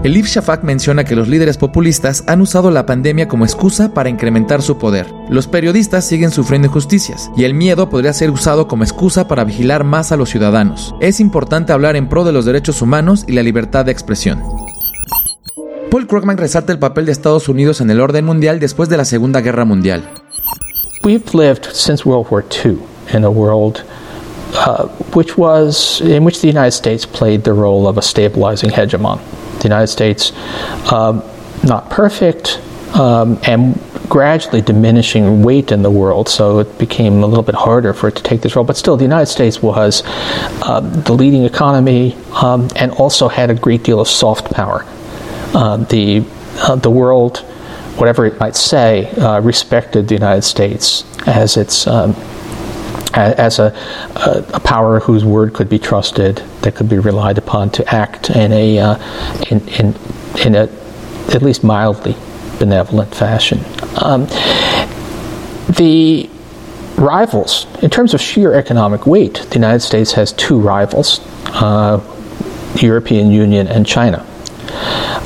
Elif 0.04 0.26
Shafak 0.26 0.62
menciona 0.62 1.04
que 1.04 1.16
los 1.16 1.28
líderes 1.28 1.56
populistas 1.56 2.24
han 2.26 2.40
usado 2.40 2.70
la 2.70 2.86
pandemia 2.86 3.26
como 3.26 3.44
excusa 3.44 3.94
para 3.94 4.10
incrementar 4.10 4.62
su 4.62 4.78
poder. 4.78 5.06
Los 5.30 5.48
periodistas 5.48 6.04
siguen 6.06 6.30
sufriendo 6.30 6.68
injusticias 6.68 7.30
y 7.36 7.44
el 7.44 7.54
miedo 7.54 7.88
podría 7.88 8.12
ser 8.12 8.30
usado 8.30 8.68
como 8.68 8.84
excusa 8.84 9.26
para 9.26 9.44
vigilar 9.44 9.82
más 9.82 10.12
a 10.12 10.16
los 10.16 10.28
ciudadanos. 10.28 10.94
Es 11.00 11.20
importante 11.20 11.72
hablar 11.72 11.96
en 11.96 12.08
pro 12.08 12.24
de 12.24 12.32
los 12.32 12.44
derechos 12.44 12.82
humanos 12.82 13.24
y 13.26 13.32
la 13.32 13.42
libertad 13.42 13.86
de 13.86 13.92
expresión. 13.92 14.42
Paul 15.90 16.06
Krugman 16.06 16.36
resalta 16.36 16.72
el 16.72 16.78
papel 16.78 17.06
de 17.06 17.12
Estados 17.12 17.48
Unidos 17.48 17.80
en 17.80 17.90
el 17.90 18.00
orden 18.00 18.24
mundial 18.26 18.60
después 18.60 18.90
de 18.90 18.98
la 18.98 19.06
Segunda 19.06 19.40
Guerra 19.40 19.64
Mundial. 19.64 20.02
We've 21.02 21.32
lived 21.32 21.64
since 21.72 22.04
World 22.04 22.26
War 22.30 22.44
II 22.64 22.78
in 23.14 23.24
a 23.24 23.30
world 23.30 23.82
uh, 24.54 24.86
which 25.14 25.38
was 25.38 26.02
in 26.02 26.24
which 26.24 26.40
the 26.40 26.48
United 26.48 26.72
States 26.72 27.06
played 27.06 27.42
the 27.44 27.52
role 27.52 27.88
of 27.88 27.96
a 27.96 28.02
stabilizing 28.02 28.70
hegemon. 28.70 29.18
The 29.60 29.68
United 29.68 29.86
States, 29.86 30.32
um, 30.92 31.22
not 31.64 31.88
perfect, 31.88 32.60
um, 32.94 33.38
and 33.46 33.80
gradually 34.10 34.60
diminishing 34.60 35.42
weight 35.42 35.72
in 35.72 35.82
the 35.82 35.90
world, 35.90 36.28
so 36.28 36.58
it 36.58 36.78
became 36.78 37.22
a 37.22 37.26
little 37.26 37.42
bit 37.42 37.54
harder 37.54 37.94
for 37.94 38.08
it 38.08 38.16
to 38.16 38.22
take 38.22 38.42
this 38.42 38.56
role. 38.56 38.64
But 38.64 38.76
still, 38.76 38.96
the 38.96 39.04
United 39.04 39.26
States 39.26 39.62
was 39.62 40.02
uh, 40.62 40.80
the 40.80 41.14
leading 41.14 41.44
economy 41.44 42.14
um, 42.42 42.68
and 42.76 42.92
also 42.92 43.28
had 43.28 43.50
a 43.50 43.54
great 43.54 43.84
deal 43.84 44.00
of 44.00 44.08
soft 44.08 44.50
power. 44.50 44.84
Uh, 45.54 45.76
the 45.76 46.24
uh, 46.60 46.76
the 46.76 46.90
world, 46.90 47.38
whatever 47.96 48.26
it 48.26 48.38
might 48.40 48.56
say, 48.56 49.10
uh, 49.12 49.40
respected 49.40 50.08
the 50.08 50.14
United 50.14 50.42
States 50.42 51.04
as 51.26 51.56
its 51.56 51.86
um, 51.86 52.14
as 53.14 53.58
a, 53.58 53.74
a, 54.16 54.60
power 54.60 55.00
whose 55.00 55.24
word 55.24 55.54
could 55.54 55.68
be 55.68 55.78
trusted, 55.78 56.36
that 56.62 56.74
could 56.74 56.88
be 56.88 56.98
relied 56.98 57.38
upon 57.38 57.70
to 57.70 57.94
act 57.94 58.30
in 58.30 58.52
a 58.52 58.78
uh, 58.78 59.44
in, 59.50 59.66
in 59.68 59.94
in 60.44 60.54
a 60.54 60.68
at 61.34 61.42
least 61.42 61.64
mildly 61.64 62.16
benevolent 62.58 63.14
fashion. 63.14 63.60
Um, 64.02 64.26
the 65.76 66.28
rivals, 66.96 67.66
in 67.82 67.90
terms 67.90 68.14
of 68.14 68.20
sheer 68.20 68.54
economic 68.54 69.06
weight, 69.06 69.34
the 69.48 69.54
United 69.54 69.80
States 69.80 70.12
has 70.12 70.32
two 70.32 70.58
rivals: 70.58 71.20
uh, 71.46 71.96
the 72.74 72.86
European 72.86 73.30
Union 73.30 73.66
and 73.68 73.86
China. 73.86 74.24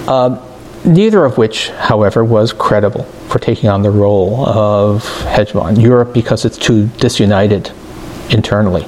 Um, 0.09 0.41
neither 0.85 1.25
of 1.25 1.39
which, 1.39 1.69
however, 1.71 2.25
was 2.25 2.53
credible 2.53 3.05
for 3.29 3.39
taking 3.39 3.69
on 3.69 3.83
the 3.83 3.91
role 3.91 4.47
of 4.47 5.05
hegemon. 5.25 5.81
Europe, 5.81 6.13
because 6.13 6.45
it's 6.45 6.59
too 6.59 6.87
disunited 6.99 7.71
internally. 8.31 8.87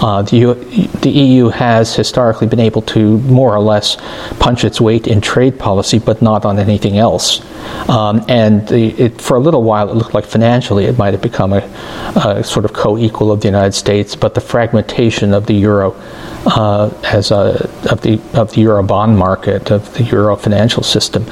Uh, 0.00 0.22
the, 0.22 0.36
U, 0.36 0.54
the, 1.02 1.10
EU 1.10 1.48
has 1.48 1.94
historically 1.94 2.46
been 2.46 2.60
able 2.60 2.80
to 2.80 3.18
more 3.18 3.54
or 3.54 3.60
less 3.60 3.98
punch 4.38 4.64
its 4.64 4.80
weight 4.80 5.06
in 5.06 5.20
trade 5.20 5.58
policy, 5.58 5.98
but 5.98 6.22
not 6.22 6.46
on 6.46 6.58
anything 6.58 6.96
else. 6.96 7.42
Um, 7.88 8.24
and 8.28 8.66
the, 8.68 8.88
it, 9.00 9.20
for 9.20 9.36
a 9.36 9.40
little 9.40 9.62
while, 9.62 9.90
it 9.90 9.94
looked 9.94 10.14
like 10.14 10.24
financially 10.24 10.84
it 10.84 10.96
might 10.98 11.12
have 11.12 11.22
become 11.22 11.52
a, 11.52 11.62
a 12.16 12.44
sort 12.44 12.64
of 12.64 12.72
co 12.72 12.98
equal 12.98 13.32
of 13.32 13.40
the 13.40 13.48
United 13.48 13.72
States, 13.72 14.14
but 14.14 14.34
the 14.34 14.40
fragmentation 14.40 15.34
of 15.34 15.46
the 15.46 15.54
euro 15.54 15.92
uh, 16.46 16.90
as 17.04 17.30
a, 17.30 17.68
of 17.90 18.00
the 18.02 18.20
of 18.34 18.52
the 18.52 18.60
euro 18.62 18.82
bond 18.82 19.18
market 19.18 19.70
of 19.70 19.92
the 19.94 20.04
euro 20.04 20.36
financial 20.36 20.82
system 20.82 21.28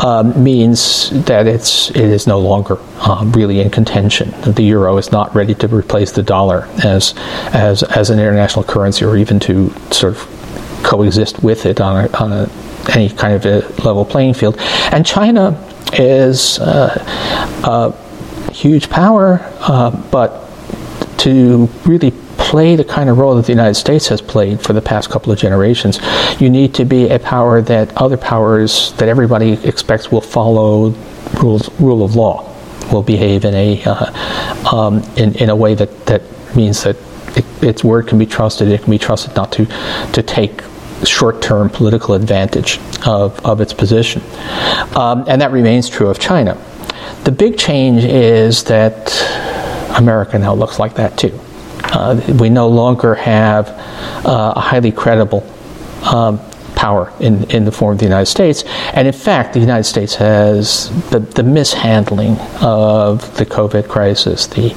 um, 0.00 0.42
means 0.42 1.10
that 1.24 1.46
it's 1.46 1.90
it 1.90 1.96
is 1.96 2.26
no 2.26 2.38
longer 2.38 2.78
uh, 2.98 3.24
really 3.34 3.60
in 3.60 3.70
contention. 3.70 4.30
The 4.42 4.62
euro 4.62 4.96
is 4.98 5.10
not 5.10 5.34
ready 5.34 5.54
to 5.56 5.68
replace 5.68 6.12
the 6.12 6.22
dollar 6.22 6.68
as 6.84 7.14
as 7.52 7.82
as 7.82 8.10
an 8.10 8.18
international 8.18 8.64
currency 8.64 9.04
or 9.04 9.16
even 9.16 9.40
to 9.40 9.70
sort 9.90 10.16
of 10.16 10.82
coexist 10.84 11.42
with 11.42 11.66
it 11.66 11.80
on 11.80 12.04
a, 12.04 12.16
on 12.16 12.32
a, 12.32 12.50
any 12.94 13.08
kind 13.08 13.34
of 13.34 13.46
a 13.46 13.60
level 13.82 14.04
playing 14.04 14.34
field. 14.34 14.56
And 14.90 15.06
China 15.06 15.52
is 15.92 16.58
uh, 16.58 16.94
a 17.64 18.52
huge 18.52 18.88
power, 18.90 19.40
uh, 19.60 19.90
but 20.10 20.48
to 21.18 21.66
really 21.86 22.12
play 22.38 22.76
the 22.76 22.84
kind 22.84 23.08
of 23.08 23.16
role 23.18 23.34
that 23.36 23.46
the 23.46 23.52
United 23.52 23.74
States 23.74 24.08
has 24.08 24.20
played 24.20 24.60
for 24.60 24.72
the 24.72 24.82
past 24.82 25.08
couple 25.08 25.32
of 25.32 25.38
generations, 25.38 26.00
you 26.40 26.50
need 26.50 26.74
to 26.74 26.84
be 26.84 27.08
a 27.08 27.18
power 27.18 27.62
that 27.62 27.96
other 27.96 28.16
powers 28.16 28.92
that 28.94 29.08
everybody 29.08 29.52
expects 29.66 30.10
will 30.10 30.20
follow 30.20 30.90
rules, 31.40 31.70
rule 31.80 32.04
of 32.04 32.14
law, 32.16 32.48
will 32.92 33.02
behave 33.02 33.44
in 33.44 33.54
a 33.54 33.82
uh, 33.84 34.76
um, 34.76 35.02
in, 35.16 35.34
in 35.36 35.48
a 35.50 35.56
way 35.56 35.74
that, 35.74 36.06
that 36.06 36.22
means 36.56 36.82
that 36.82 36.96
it, 37.36 37.44
its 37.62 37.82
word 37.82 38.06
can 38.06 38.18
be 38.18 38.26
trusted. 38.26 38.68
It 38.68 38.82
can 38.82 38.90
be 38.90 38.98
trusted 38.98 39.34
not 39.34 39.52
to 39.52 39.66
to 40.12 40.22
take 40.22 40.62
short-term 41.04 41.68
political 41.68 42.14
advantage 42.14 42.78
of, 43.06 43.38
of 43.44 43.60
its 43.60 43.72
position, 43.72 44.22
um, 44.96 45.24
and 45.28 45.40
that 45.40 45.52
remains 45.52 45.88
true 45.88 46.08
of 46.08 46.18
China. 46.18 46.56
The 47.24 47.32
big 47.32 47.58
change 47.58 48.04
is 48.04 48.64
that 48.64 49.12
America 49.96 50.38
now 50.38 50.54
looks 50.54 50.78
like 50.78 50.94
that 50.94 51.16
too. 51.16 51.38
Uh, 51.84 52.20
we 52.40 52.48
no 52.48 52.68
longer 52.68 53.14
have 53.14 53.68
uh, 54.24 54.54
a 54.56 54.60
highly 54.60 54.92
credible 54.92 55.42
um, 56.04 56.40
power 56.74 57.12
in, 57.20 57.48
in 57.50 57.64
the 57.64 57.70
form 57.70 57.92
of 57.92 57.98
the 57.98 58.04
United 58.04 58.26
States. 58.26 58.64
And 58.92 59.06
in 59.06 59.12
fact, 59.12 59.52
the 59.52 59.60
United 59.60 59.84
States 59.84 60.14
has 60.16 60.88
the, 61.10 61.20
the 61.20 61.42
mishandling 61.42 62.38
of 62.60 63.36
the 63.36 63.46
COVID 63.46 63.88
crisis, 63.88 64.46
the, 64.46 64.72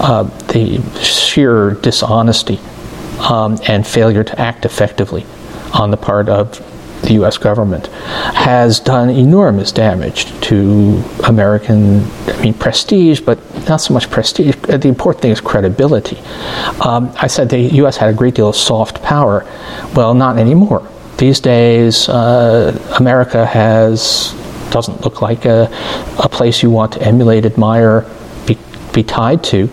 uh, 0.00 0.24
the 0.52 0.80
sheer 1.02 1.72
dishonesty 1.72 2.60
um, 3.18 3.58
and 3.66 3.86
failure 3.86 4.22
to 4.22 4.40
act 4.40 4.64
effectively 4.64 5.26
on 5.74 5.90
the 5.90 5.96
part 5.96 6.28
of 6.28 6.58
the 7.02 7.14
U.S. 7.14 7.38
government, 7.38 7.86
has 7.86 8.80
done 8.80 9.08
enormous 9.08 9.72
damage 9.72 10.24
to 10.42 11.02
American, 11.24 12.02
I 12.26 12.40
mean, 12.42 12.54
prestige, 12.54 13.20
but 13.20 13.38
not 13.68 13.76
so 13.76 13.94
much 13.94 14.10
prestige. 14.10 14.56
The 14.56 14.88
important 14.88 15.22
thing 15.22 15.30
is 15.30 15.40
credibility. 15.40 16.18
Um, 16.84 17.12
I 17.16 17.28
said 17.28 17.48
the 17.48 17.60
U.S. 17.60 17.96
had 17.96 18.10
a 18.10 18.16
great 18.16 18.34
deal 18.34 18.48
of 18.48 18.56
soft 18.56 19.02
power. 19.02 19.44
Well, 19.94 20.14
not 20.14 20.38
anymore. 20.38 20.88
These 21.18 21.40
days, 21.40 22.08
uh, 22.08 22.78
America 22.98 23.46
has 23.46 24.34
doesn't 24.70 25.00
look 25.02 25.22
like 25.22 25.46
a, 25.46 25.70
a 26.22 26.28
place 26.28 26.62
you 26.62 26.70
want 26.70 26.92
to 26.92 27.02
emulate, 27.02 27.46
admire, 27.46 28.04
be, 28.46 28.58
be 28.92 29.02
tied 29.02 29.42
to. 29.44 29.68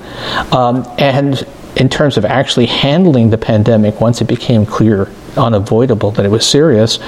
Um, 0.52 0.88
and 0.98 1.46
in 1.76 1.90
terms 1.90 2.18
of 2.18 2.24
actually 2.24 2.68
handling 2.68 3.30
the 3.30 3.38
pandemic, 3.38 4.00
once 4.00 4.22
it 4.22 4.26
became 4.26 4.66
clear 4.66 5.12
unavoidable 5.38 6.12
that 6.12 6.26
it 6.26 6.32
was 6.32 6.46
serious, 6.46 7.00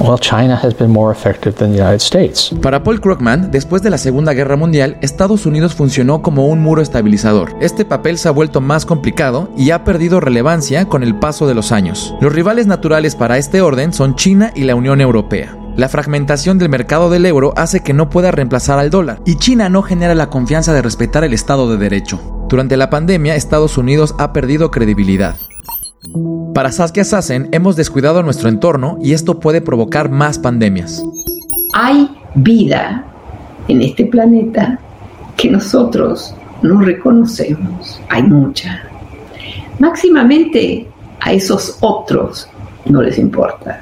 well, 0.00 0.18
China 0.18 0.58
has 0.62 0.74
been 0.74 0.90
more 0.90 1.12
effective 1.12 1.54
than 1.56 1.72
the 1.72 1.78
United 1.78 2.00
States. 2.00 2.52
Para 2.62 2.82
Paul 2.82 3.00
Krugman, 3.00 3.50
después 3.50 3.82
de 3.82 3.90
la 3.90 3.98
Segunda 3.98 4.32
Guerra 4.32 4.56
Mundial, 4.56 4.98
Estados 5.00 5.46
Unidos 5.46 5.74
funcionó 5.74 6.22
como 6.22 6.46
un 6.46 6.60
muro 6.60 6.82
estabilizador. 6.82 7.54
Este 7.60 7.84
papel 7.84 8.18
se 8.18 8.28
ha 8.28 8.32
vuelto 8.32 8.60
más 8.60 8.86
complicado 8.86 9.48
y 9.56 9.70
ha 9.70 9.84
perdido 9.84 10.20
relevancia 10.20 10.86
con 10.86 11.02
el 11.02 11.14
paso 11.16 11.46
de 11.46 11.54
los 11.54 11.72
años. 11.72 12.14
Los 12.20 12.32
rivales 12.32 12.66
naturales 12.66 13.16
para 13.16 13.38
este 13.38 13.60
orden 13.60 13.92
son 13.92 14.16
China 14.16 14.52
y 14.54 14.64
la 14.64 14.74
Unión 14.74 15.00
Europea. 15.00 15.56
La 15.76 15.88
fragmentación 15.88 16.58
del 16.58 16.68
mercado 16.68 17.10
del 17.10 17.24
euro 17.26 17.54
hace 17.56 17.80
que 17.80 17.94
no 17.94 18.10
pueda 18.10 18.32
reemplazar 18.32 18.78
al 18.78 18.90
dólar, 18.90 19.20
y 19.24 19.36
China 19.36 19.68
no 19.68 19.82
genera 19.82 20.14
la 20.14 20.28
confianza 20.28 20.72
de 20.74 20.82
respetar 20.82 21.24
el 21.24 21.32
Estado 21.32 21.70
de 21.70 21.78
Derecho. 21.78 22.20
Durante 22.48 22.76
la 22.76 22.90
pandemia, 22.90 23.36
Estados 23.36 23.78
Unidos 23.78 24.14
ha 24.18 24.32
perdido 24.32 24.70
credibilidad. 24.70 25.36
Para 26.54 26.72
Saskia 26.72 27.04
Sassen, 27.04 27.48
hemos 27.52 27.76
descuidado 27.76 28.22
nuestro 28.22 28.48
entorno 28.48 28.98
y 29.02 29.12
esto 29.12 29.38
puede 29.38 29.60
provocar 29.60 30.10
más 30.10 30.38
pandemias. 30.38 31.04
Hay 31.74 32.10
vida 32.34 33.04
en 33.68 33.82
este 33.82 34.06
planeta 34.06 34.78
que 35.36 35.50
nosotros 35.50 36.34
no 36.62 36.80
reconocemos. 36.80 38.00
Hay 38.08 38.22
mucha. 38.22 38.82
Máximamente 39.78 40.88
a 41.20 41.32
esos 41.32 41.76
otros 41.80 42.48
no 42.86 43.02
les 43.02 43.18
importa. 43.18 43.80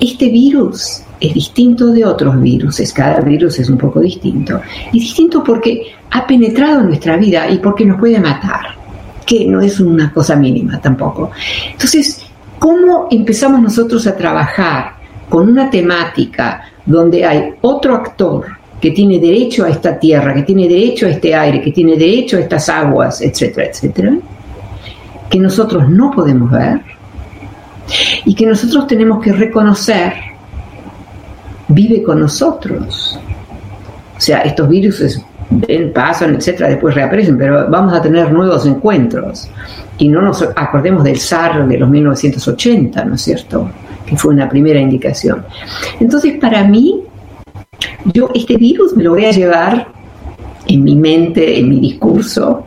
Este 0.00 0.28
virus 0.28 1.02
es 1.20 1.34
distinto 1.34 1.88
de 1.88 2.04
otros 2.04 2.40
virus, 2.40 2.80
cada 2.94 3.20
virus 3.20 3.58
es 3.58 3.68
un 3.68 3.78
poco 3.78 4.00
distinto. 4.00 4.60
Es 4.86 4.92
distinto 4.92 5.42
porque 5.42 5.94
ha 6.10 6.26
penetrado 6.26 6.80
en 6.80 6.88
nuestra 6.88 7.16
vida 7.16 7.50
y 7.50 7.58
porque 7.58 7.84
nos 7.84 7.98
puede 7.98 8.20
matar, 8.20 8.77
que 9.28 9.44
no 9.46 9.60
es 9.60 9.78
una 9.78 10.10
cosa 10.12 10.34
mínima 10.34 10.80
tampoco. 10.80 11.30
Entonces, 11.70 12.24
¿cómo 12.58 13.08
empezamos 13.10 13.60
nosotros 13.60 14.06
a 14.06 14.16
trabajar 14.16 14.94
con 15.28 15.50
una 15.50 15.68
temática 15.68 16.62
donde 16.86 17.26
hay 17.26 17.54
otro 17.60 17.94
actor 17.94 18.46
que 18.80 18.92
tiene 18.92 19.18
derecho 19.18 19.66
a 19.66 19.68
esta 19.68 19.98
tierra, 19.98 20.32
que 20.32 20.42
tiene 20.42 20.66
derecho 20.66 21.06
a 21.06 21.10
este 21.10 21.34
aire, 21.34 21.60
que 21.60 21.72
tiene 21.72 21.96
derecho 21.96 22.38
a 22.38 22.40
estas 22.40 22.68
aguas, 22.70 23.20
etcétera, 23.20 23.68
etcétera, 23.68 24.16
que 25.28 25.38
nosotros 25.38 25.88
no 25.90 26.10
podemos 26.10 26.50
ver? 26.50 26.80
y 28.24 28.34
que 28.34 28.46
nosotros 28.46 28.86
tenemos 28.86 29.22
que 29.22 29.32
reconocer 29.32 30.12
vive 31.68 32.02
con 32.02 32.20
nosotros. 32.20 33.18
O 34.16 34.20
sea, 34.20 34.40
estos 34.40 34.68
virus 34.68 35.26
pasan, 35.94 36.34
etcétera, 36.34 36.68
después 36.68 36.94
reaparecen, 36.94 37.38
pero 37.38 37.68
vamos 37.68 37.94
a 37.94 38.02
tener 38.02 38.32
nuevos 38.32 38.66
encuentros. 38.66 39.48
Y 39.98 40.08
no 40.08 40.22
nos 40.22 40.42
acordemos 40.42 41.04
del 41.04 41.18
SAR 41.18 41.66
de 41.66 41.78
los 41.78 41.88
1980, 41.88 43.04
¿no 43.04 43.14
es 43.14 43.22
cierto? 43.22 43.70
Que 44.06 44.16
fue 44.16 44.32
una 44.32 44.48
primera 44.48 44.80
indicación. 44.80 45.44
Entonces, 45.98 46.38
para 46.38 46.64
mí, 46.64 47.02
yo 48.04 48.30
este 48.34 48.56
virus 48.56 48.96
me 48.96 49.02
lo 49.02 49.10
voy 49.10 49.24
a 49.24 49.30
llevar 49.30 49.88
en 50.66 50.84
mi 50.84 50.94
mente, 50.94 51.58
en 51.58 51.68
mi 51.68 51.80
discurso, 51.80 52.64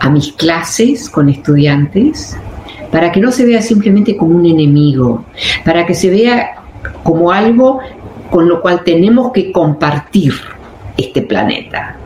a 0.00 0.10
mis 0.10 0.32
clases 0.32 1.08
con 1.08 1.28
estudiantes, 1.28 2.36
para 2.90 3.10
que 3.10 3.20
no 3.20 3.32
se 3.32 3.46
vea 3.46 3.62
simplemente 3.62 4.16
como 4.16 4.36
un 4.36 4.44
enemigo, 4.44 5.24
para 5.64 5.86
que 5.86 5.94
se 5.94 6.10
vea 6.10 6.56
como 7.02 7.32
algo 7.32 7.80
con 8.30 8.48
lo 8.48 8.60
cual 8.60 8.82
tenemos 8.84 9.32
que 9.32 9.50
compartir 9.50 10.34
este 10.96 11.22
planeta. 11.22 11.96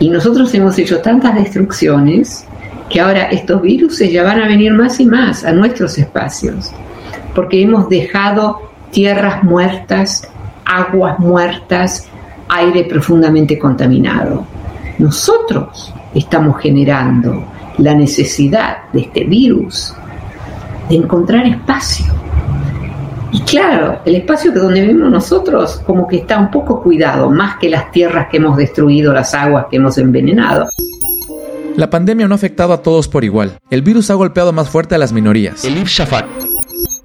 Y 0.00 0.08
nosotros 0.08 0.52
hemos 0.54 0.78
hecho 0.78 1.00
tantas 1.00 1.34
destrucciones 1.34 2.46
que 2.88 3.00
ahora 3.00 3.24
estos 3.24 3.60
virus 3.60 3.98
ya 3.98 4.24
van 4.24 4.40
a 4.40 4.48
venir 4.48 4.72
más 4.72 4.98
y 4.98 5.06
más 5.06 5.44
a 5.44 5.52
nuestros 5.52 5.98
espacios, 5.98 6.72
porque 7.34 7.62
hemos 7.62 7.88
dejado 7.88 8.62
tierras 8.90 9.44
muertas, 9.44 10.26
aguas 10.64 11.18
muertas, 11.18 12.08
aire 12.48 12.84
profundamente 12.84 13.58
contaminado. 13.58 14.46
Nosotros 14.98 15.94
estamos 16.14 16.60
generando 16.60 17.44
la 17.78 17.94
necesidad 17.94 18.78
de 18.92 19.02
este 19.02 19.24
virus 19.24 19.94
de 20.88 20.96
encontrar 20.96 21.46
espacio. 21.46 22.06
Y 23.32 23.40
claro, 23.42 24.00
el 24.04 24.16
espacio 24.16 24.52
que 24.52 24.58
donde 24.58 24.80
vivimos 24.80 25.10
nosotros 25.10 25.80
como 25.86 26.06
que 26.08 26.18
está 26.18 26.38
un 26.38 26.50
poco 26.50 26.82
cuidado, 26.82 27.30
más 27.30 27.58
que 27.58 27.68
las 27.68 27.90
tierras 27.92 28.28
que 28.30 28.38
hemos 28.38 28.56
destruido, 28.56 29.12
las 29.12 29.34
aguas 29.34 29.66
que 29.70 29.76
hemos 29.76 29.98
envenenado. 29.98 30.68
La 31.76 31.88
pandemia 31.88 32.26
no 32.26 32.34
ha 32.34 32.36
afectado 32.36 32.72
a 32.72 32.82
todos 32.82 33.08
por 33.08 33.24
igual. 33.24 33.58
El 33.70 33.82
virus 33.82 34.10
ha 34.10 34.14
golpeado 34.14 34.52
más 34.52 34.68
fuerte 34.68 34.96
a 34.96 34.98
las 34.98 35.12
minorías. 35.12 35.64
Elif 35.64 35.88
Shafak 35.88 36.49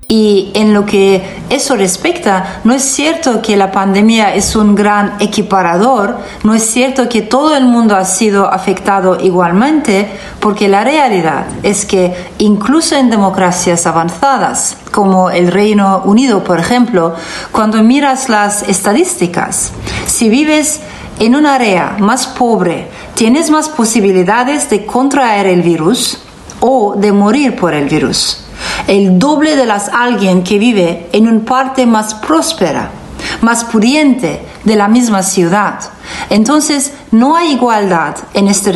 y 0.08 0.52
en 0.54 0.74
lo 0.74 0.86
que 0.86 1.24
eso 1.50 1.76
respecta, 1.76 2.62
no 2.64 2.74
es 2.74 2.84
cierto 2.84 3.42
que 3.42 3.58
la 3.58 3.72
pandemia 3.72 4.36
es 4.36 4.56
un 4.56 4.76
gran 4.76 5.16
equiparador, 5.20 6.18
no 6.44 6.54
es 6.54 6.64
cierto 6.64 7.10
que 7.10 7.24
todo 7.24 7.56
el 7.56 7.66
mundo 7.66 7.96
ha 7.96 8.06
sido 8.06 8.46
afectado 8.46 9.20
igualmente, 9.20 10.08
porque 10.40 10.68
la 10.68 10.84
realidad 10.84 11.48
es 11.64 11.86
que 11.86 12.14
incluso 12.38 12.96
en 12.96 13.10
democracias 13.10 13.88
avanzadas, 13.88 14.78
como 14.92 15.32
el 15.32 15.52
Reino 15.52 16.04
Unido, 16.06 16.44
por 16.44 16.60
ejemplo, 16.60 17.16
cuando 17.52 17.82
miras 17.82 18.30
las 18.30 18.62
estadísticas, 18.62 19.72
si 20.06 20.30
vives 20.30 20.82
en 21.20 21.36
un 21.36 21.48
área 21.48 21.96
más 21.98 22.28
pobre, 22.28 22.90
tienes 23.16 23.50
más 23.50 23.70
posibilidades 23.70 24.70
de 24.70 24.86
contraer 24.86 25.48
el 25.48 25.64
virus 25.64 26.20
o 26.60 26.94
de 26.96 27.12
morir 27.12 27.56
por 27.56 27.74
el 27.74 27.90
virus 27.90 28.45
el 28.88 29.18
doble 29.20 29.56
de 29.56 29.66
las 29.66 29.90
alguien 29.90 30.44
que 30.44 30.60
vive 30.60 31.10
en 31.12 31.28
una 31.28 31.46
parte 31.46 31.86
más 31.86 32.14
próspera, 32.16 32.90
más 33.42 33.64
pudiente 33.66 34.42
de 34.64 34.76
la 34.76 34.88
misma 34.88 35.24
ciudad. 35.24 35.80
Entonces, 36.30 36.94
no 37.12 37.36
hay 37.36 37.54
igualdad 37.54 38.16
en 38.34 38.48
este 38.48 38.72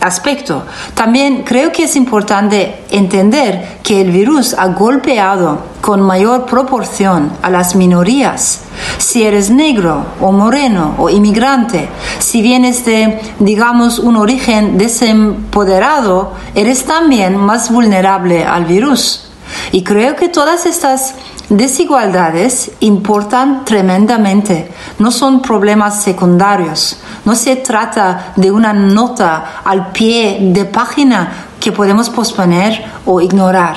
aspecto. 0.00 0.64
También 0.94 1.42
creo 1.44 1.72
que 1.72 1.84
es 1.84 1.96
importante 1.96 2.84
entender 2.90 3.78
que 3.82 4.00
el 4.00 4.10
virus 4.10 4.54
ha 4.54 4.68
golpeado 4.68 5.58
con 5.80 6.00
mayor 6.00 6.46
proporción 6.46 7.32
a 7.42 7.50
las 7.50 7.74
minorías. 7.74 8.62
Si 8.98 9.22
eres 9.22 9.50
negro 9.50 10.04
o 10.20 10.32
moreno 10.32 10.94
o 10.98 11.10
inmigrante, 11.10 11.88
si 12.18 12.42
vienes 12.42 12.84
de, 12.84 13.20
digamos, 13.38 13.98
un 13.98 14.16
origen 14.16 14.78
desempoderado, 14.78 16.32
eres 16.54 16.84
también 16.84 17.36
más 17.36 17.70
vulnerable 17.70 18.44
al 18.44 18.64
virus. 18.64 19.26
Y 19.72 19.82
creo 19.82 20.16
que 20.16 20.28
todas 20.28 20.66
estas 20.66 21.14
desigualdades 21.50 22.70
importan 22.80 23.64
tremendamente. 23.64 24.70
No 24.98 25.10
son 25.10 25.42
problemas 25.42 26.02
secundarios. 26.02 27.00
No 27.24 27.34
se 27.34 27.56
trata 27.56 28.32
de 28.36 28.50
una 28.50 28.72
nota 28.72 29.60
al 29.64 29.92
pie 29.92 30.38
de 30.40 30.64
página 30.64 31.46
que 31.60 31.72
podemos 31.72 32.08
posponer 32.08 32.82
o 33.04 33.20
ignorar. 33.20 33.76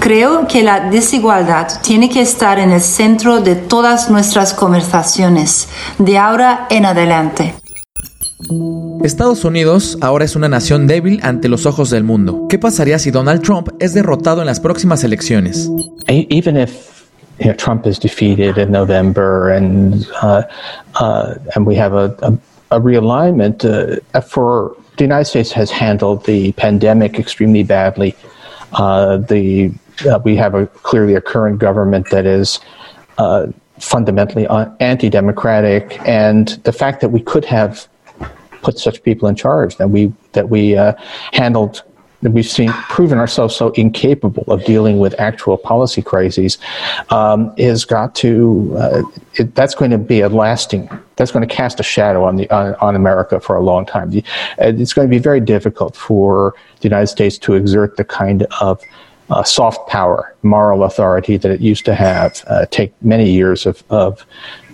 Creo 0.00 0.48
que 0.48 0.64
la 0.64 0.80
desigualdad 0.80 1.80
tiene 1.80 2.10
que 2.10 2.20
estar 2.20 2.58
en 2.58 2.72
el 2.72 2.80
centro 2.80 3.40
de 3.40 3.54
todas 3.54 4.10
nuestras 4.10 4.52
conversaciones, 4.52 5.68
de 5.98 6.18
ahora 6.18 6.66
en 6.70 6.86
adelante. 6.86 7.61
Estados 9.04 9.44
Unidos 9.44 9.98
ahora 10.00 10.24
es 10.24 10.36
una 10.36 10.48
nación 10.48 10.86
débil 10.86 11.20
ante 11.22 11.48
los 11.48 11.66
ojos 11.66 11.90
del 11.90 12.04
mundo. 12.04 12.46
¿Qué 12.48 12.58
pasaría 12.58 12.98
si 12.98 13.10
Donald 13.10 13.42
Trump 13.42 13.68
es 13.80 13.94
derrotado 13.94 14.40
en 14.40 14.46
las 14.46 14.60
próximas 14.60 15.04
elecciones? 15.04 15.70
Even 16.08 16.56
if 16.56 16.92
Trump 17.56 17.86
is 17.86 17.98
defeated 17.98 18.58
in 18.58 18.70
November 18.70 19.50
and 19.50 20.06
uh, 20.22 20.42
uh, 21.00 21.34
and 21.54 21.66
we 21.66 21.74
have 21.74 21.94
a, 21.94 22.14
a, 22.22 22.76
a 22.76 22.80
realignment 22.80 23.64
uh, 23.64 24.20
for 24.20 24.76
the 24.96 25.04
United 25.04 25.24
States 25.24 25.52
has 25.52 25.70
handled 25.70 26.24
the 26.26 26.52
pandemic 26.52 27.18
extremely 27.18 27.62
badly. 27.62 28.14
Uh, 28.72 29.16
the 29.16 29.72
uh, 30.08 30.18
we 30.24 30.36
have 30.36 30.54
a 30.54 30.66
clearly 30.82 31.14
a 31.14 31.20
current 31.20 31.58
government 31.58 32.10
that 32.10 32.26
is 32.26 32.60
uh, 33.18 33.46
fundamentally 33.78 34.46
anti-democratic, 34.80 35.98
and 36.06 36.60
the 36.64 36.72
fact 36.72 37.00
that 37.00 37.08
we 37.08 37.20
could 37.20 37.44
have 37.44 37.88
put 38.62 38.78
such 38.78 39.02
people 39.02 39.28
in 39.28 39.36
charge, 39.36 39.76
that 39.76 39.90
we 39.90 40.12
that 40.32 40.48
we 40.48 40.76
uh, 40.76 40.94
handled 41.32 41.82
that 42.22 42.30
we've 42.30 42.46
seen 42.46 42.70
proven 42.88 43.18
ourselves 43.18 43.54
so 43.54 43.70
incapable 43.70 44.44
of 44.46 44.64
dealing 44.64 44.98
with 45.00 45.18
actual 45.18 45.56
policy 45.58 46.00
crises 46.00 46.58
um, 47.10 47.52
is 47.56 47.84
got 47.84 48.14
to 48.14 48.74
uh, 48.78 49.02
it, 49.34 49.54
that's 49.54 49.74
going 49.74 49.90
to 49.90 49.98
be 49.98 50.20
a 50.20 50.28
lasting 50.28 50.88
that's 51.16 51.32
going 51.32 51.46
to 51.46 51.54
cast 51.54 51.80
a 51.80 51.82
shadow 51.82 52.24
on 52.24 52.36
the 52.36 52.48
on, 52.50 52.74
on 52.76 52.96
America 52.96 53.40
for 53.40 53.56
a 53.56 53.60
long 53.60 53.84
time. 53.84 54.10
It's 54.58 54.92
going 54.92 55.08
to 55.08 55.10
be 55.10 55.18
very 55.18 55.40
difficult 55.40 55.96
for 55.96 56.54
the 56.80 56.88
United 56.88 57.08
States 57.08 57.38
to 57.38 57.54
exert 57.54 57.96
the 57.96 58.04
kind 58.04 58.46
of 58.60 58.80
uh, 59.30 59.42
soft 59.42 59.88
power, 59.88 60.34
moral 60.42 60.84
authority 60.84 61.36
that 61.36 61.50
it 61.50 61.60
used 61.60 61.84
to 61.86 61.94
have. 61.94 62.44
Uh, 62.46 62.66
take 62.70 62.92
many 63.02 63.30
years 63.30 63.66
of 63.66 63.82
of 63.90 64.24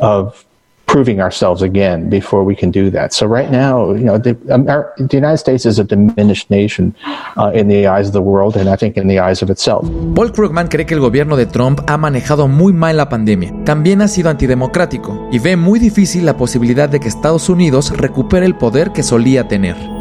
of 0.00 0.44
proving 0.88 1.20
ourselves 1.20 1.62
again 1.62 2.08
before 2.08 2.42
we 2.42 2.56
can 2.56 2.70
do 2.70 2.90
that. 2.90 3.12
So 3.12 3.26
right 3.26 3.50
now, 3.50 3.92
you 3.92 4.04
know, 4.04 4.18
the, 4.18 4.36
Amer- 4.50 4.92
the 4.96 5.16
United 5.16 5.38
States 5.38 5.66
is 5.66 5.78
a 5.78 5.84
diminished 5.84 6.50
nation 6.50 6.94
uh, 7.36 7.52
in 7.54 7.68
the 7.68 7.86
eyes 7.86 8.08
of 8.08 8.14
the 8.14 8.22
world 8.22 8.56
and 8.56 8.68
I 8.68 8.76
think 8.76 8.96
in 8.96 9.06
the 9.06 9.20
eyes 9.20 9.42
of 9.42 9.50
itself. 9.50 9.86
Paul 10.14 10.32
Krugman 10.32 10.68
cree 10.68 10.86
que 10.86 10.94
el 10.94 11.00
gobierno 11.00 11.36
de 11.36 11.46
Trump 11.46 11.80
ha 11.86 11.96
manejado 11.96 12.48
muy 12.48 12.72
mal 12.72 12.96
la 12.96 13.08
pandemia. 13.08 13.52
También 13.64 14.02
ha 14.02 14.08
sido 14.08 14.30
antidemocrático 14.30 15.28
y 15.30 15.38
ve 15.38 15.56
muy 15.56 15.78
difícil 15.78 16.24
la 16.24 16.36
posibilidad 16.36 16.88
de 16.88 17.00
que 17.00 17.08
Estados 17.08 17.48
Unidos 17.48 17.96
recupere 17.96 18.46
el 18.46 18.56
poder 18.56 18.90
que 18.92 19.02
solía 19.02 19.46
tener. 19.46 19.97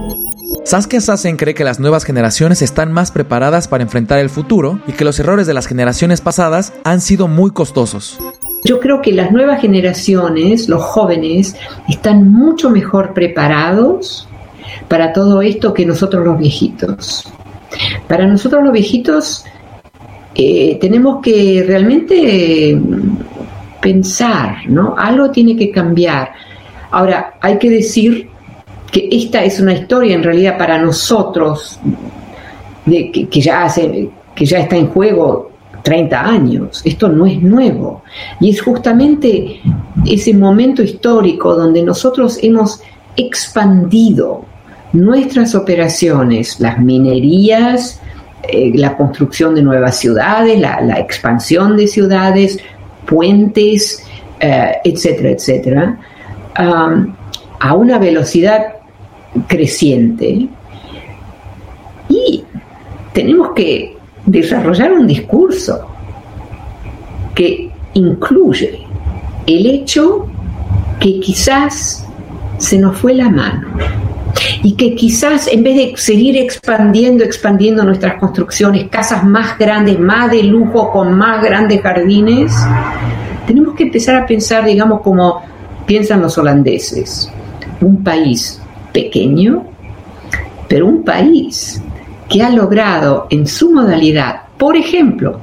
Saskia 0.63 1.01
Sassen 1.01 1.37
cree 1.37 1.53
que 1.53 1.63
las 1.63 1.79
nuevas 1.79 2.03
generaciones 2.03 2.61
están 2.61 2.91
más 2.91 3.11
preparadas 3.11 3.67
para 3.67 3.83
enfrentar 3.83 4.19
el 4.19 4.29
futuro 4.29 4.79
y 4.87 4.93
que 4.93 5.05
los 5.05 5.19
errores 5.19 5.47
de 5.47 5.53
las 5.53 5.65
generaciones 5.65 6.21
pasadas 6.21 6.73
han 6.83 7.01
sido 7.01 7.27
muy 7.27 7.51
costosos. 7.51 8.19
Yo 8.63 8.79
creo 8.79 9.01
que 9.01 9.13
las 9.13 9.31
nuevas 9.31 9.61
generaciones, 9.61 10.67
los 10.67 10.83
jóvenes, 10.83 11.55
están 11.87 12.31
mucho 12.31 12.69
mejor 12.69 13.13
preparados 13.13 14.27
para 14.87 15.13
todo 15.13 15.41
esto 15.41 15.73
que 15.73 15.85
nosotros 15.85 16.25
los 16.25 16.37
viejitos. 16.37 17.31
Para 18.07 18.27
nosotros 18.27 18.63
los 18.63 18.73
viejitos 18.73 19.45
eh, 20.35 20.77
tenemos 20.79 21.21
que 21.21 21.63
realmente 21.65 22.79
pensar, 23.81 24.67
¿no? 24.67 24.95
Algo 24.97 25.31
tiene 25.31 25.55
que 25.55 25.71
cambiar. 25.71 26.31
Ahora, 26.91 27.35
hay 27.41 27.57
que 27.57 27.69
decir 27.69 28.29
esta 29.11 29.43
es 29.43 29.59
una 29.59 29.73
historia 29.73 30.15
en 30.15 30.23
realidad 30.23 30.57
para 30.57 30.77
nosotros, 30.77 31.79
que, 32.85 33.41
ya 33.41 33.63
hace, 33.63 34.09
que 34.33 34.45
ya 34.45 34.59
está 34.59 34.77
en 34.77 34.87
juego 34.87 35.51
30 35.83 36.19
años, 36.19 36.81
esto 36.85 37.09
no 37.09 37.25
es 37.25 37.41
nuevo. 37.41 38.03
Y 38.39 38.51
es 38.51 38.61
justamente 38.61 39.59
ese 40.05 40.33
momento 40.33 40.83
histórico 40.83 41.55
donde 41.55 41.83
nosotros 41.83 42.39
hemos 42.41 42.81
expandido 43.15 44.45
nuestras 44.93 45.55
operaciones, 45.55 46.59
las 46.59 46.79
minerías, 46.79 47.99
eh, 48.43 48.71
la 48.75 48.95
construcción 48.95 49.55
de 49.55 49.61
nuevas 49.61 49.97
ciudades, 49.97 50.59
la, 50.59 50.99
expansión 50.99 51.75
de 51.75 51.87
ciudades, 51.87 52.59
puentes, 53.05 54.03
eh, 54.39 54.73
etcétera, 54.83 55.31
etcétera, 55.31 55.99
a 57.59 57.73
una 57.73 57.99
velocidad 57.99 58.76
creciente. 59.41 60.47
Y 62.09 62.43
tenemos 63.13 63.51
que 63.55 63.97
desarrollar 64.25 64.91
un 64.91 65.07
discurso 65.07 65.87
que 67.33 67.71
incluye 67.93 68.85
el 69.45 69.65
hecho 69.65 70.27
que 70.99 71.19
quizás 71.19 72.05
se 72.57 72.77
nos 72.77 72.97
fue 72.97 73.13
la 73.13 73.29
mano 73.29 73.67
y 74.63 74.73
que 74.73 74.95
quizás 74.95 75.47
en 75.47 75.63
vez 75.63 75.75
de 75.75 75.93
seguir 75.97 76.37
expandiendo, 76.37 77.23
expandiendo 77.23 77.83
nuestras 77.83 78.19
construcciones, 78.19 78.87
casas 78.89 79.23
más 79.23 79.57
grandes, 79.57 79.99
más 79.99 80.31
de 80.31 80.43
lujo, 80.43 80.91
con 80.91 81.13
más 81.13 81.43
grandes 81.43 81.81
jardines, 81.81 82.53
tenemos 83.45 83.75
que 83.75 83.83
empezar 83.83 84.15
a 84.15 84.25
pensar, 84.25 84.65
digamos, 84.65 85.01
como 85.01 85.41
piensan 85.85 86.21
los 86.21 86.37
holandeses, 86.37 87.31
un 87.81 88.03
país 88.03 88.61
pequeño, 88.97 89.63
pero 90.67 90.87
un 90.87 91.03
país 91.03 91.79
que 92.27 92.41
ha 92.41 92.49
logrado 92.49 93.27
en 93.29 93.45
su 93.45 93.71
modalidad, 93.71 94.41
por 94.57 94.75
ejemplo, 94.75 95.39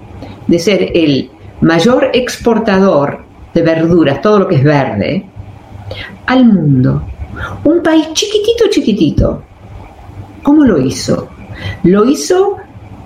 de 0.48 0.58
ser 0.58 0.90
el 0.92 1.30
mayor 1.60 2.10
exportador 2.12 3.24
de 3.54 3.62
verduras, 3.62 4.20
todo 4.20 4.40
lo 4.40 4.48
que 4.48 4.56
es 4.56 4.64
verde, 4.64 5.24
al 6.26 6.44
mundo. 6.46 7.04
Un 7.62 7.80
país 7.80 8.08
chiquitito, 8.12 8.64
chiquitito. 8.70 9.42
¿Cómo 10.42 10.64
lo 10.64 10.80
hizo? 10.80 11.28
Lo 11.84 12.04
hizo 12.04 12.56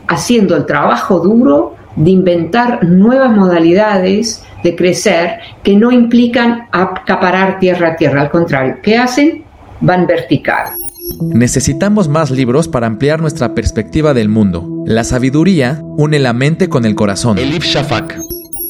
haciendo 0.06 0.56
el 0.56 0.64
trabajo 0.64 1.20
duro 1.20 1.74
de 1.94 2.10
inventar 2.10 2.84
nuevas 2.84 3.32
modalidades 3.36 4.42
de 4.64 4.74
crecer 4.74 5.40
que 5.62 5.76
no 5.76 5.92
implican 5.92 6.68
acaparar 6.72 7.58
tierra 7.58 7.88
a 7.88 7.96
tierra, 7.96 8.22
al 8.22 8.30
contrario, 8.30 8.76
¿qué 8.82 8.96
hacen? 8.96 9.44
Van 9.80 10.06
vertical. 10.06 10.72
Necesitamos 11.20 12.08
más 12.08 12.30
libros 12.30 12.68
para 12.68 12.86
ampliar 12.86 13.20
nuestra 13.20 13.54
perspectiva 13.54 14.14
del 14.14 14.28
mundo. 14.28 14.84
La 14.86 15.04
sabiduría 15.04 15.80
une 15.82 16.18
la 16.18 16.32
mente 16.32 16.68
con 16.68 16.84
el 16.84 16.94
corazón. 16.94 17.38
Elif 17.38 17.64
Shafak. 17.64 18.18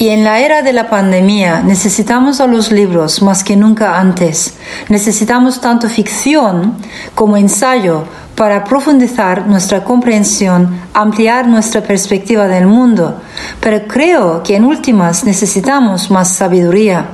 Y 0.01 0.11
en 0.11 0.23
la 0.23 0.39
era 0.39 0.63
de 0.63 0.73
la 0.73 0.89
pandemia 0.89 1.61
necesitamos 1.61 2.41
a 2.41 2.47
los 2.47 2.71
libros 2.71 3.21
más 3.21 3.43
que 3.43 3.57
nunca 3.57 3.99
antes. 3.99 4.55
Necesitamos 4.89 5.61
tanto 5.61 5.89
ficción 5.89 6.77
como 7.17 7.37
ensayo 7.37 8.05
para 8.37 8.63
profundizar 8.63 9.49
nuestra 9.49 9.83
comprensión, 9.83 10.81
ampliar 10.95 11.49
nuestra 11.49 11.81
perspectiva 11.83 12.47
del 12.47 12.69
mundo. 12.69 13.21
Pero 13.61 13.89
creo 13.89 14.45
que 14.45 14.55
en 14.55 14.65
últimas 14.65 15.25
necesitamos 15.25 16.13
más 16.13 16.29
sabiduría. 16.29 17.07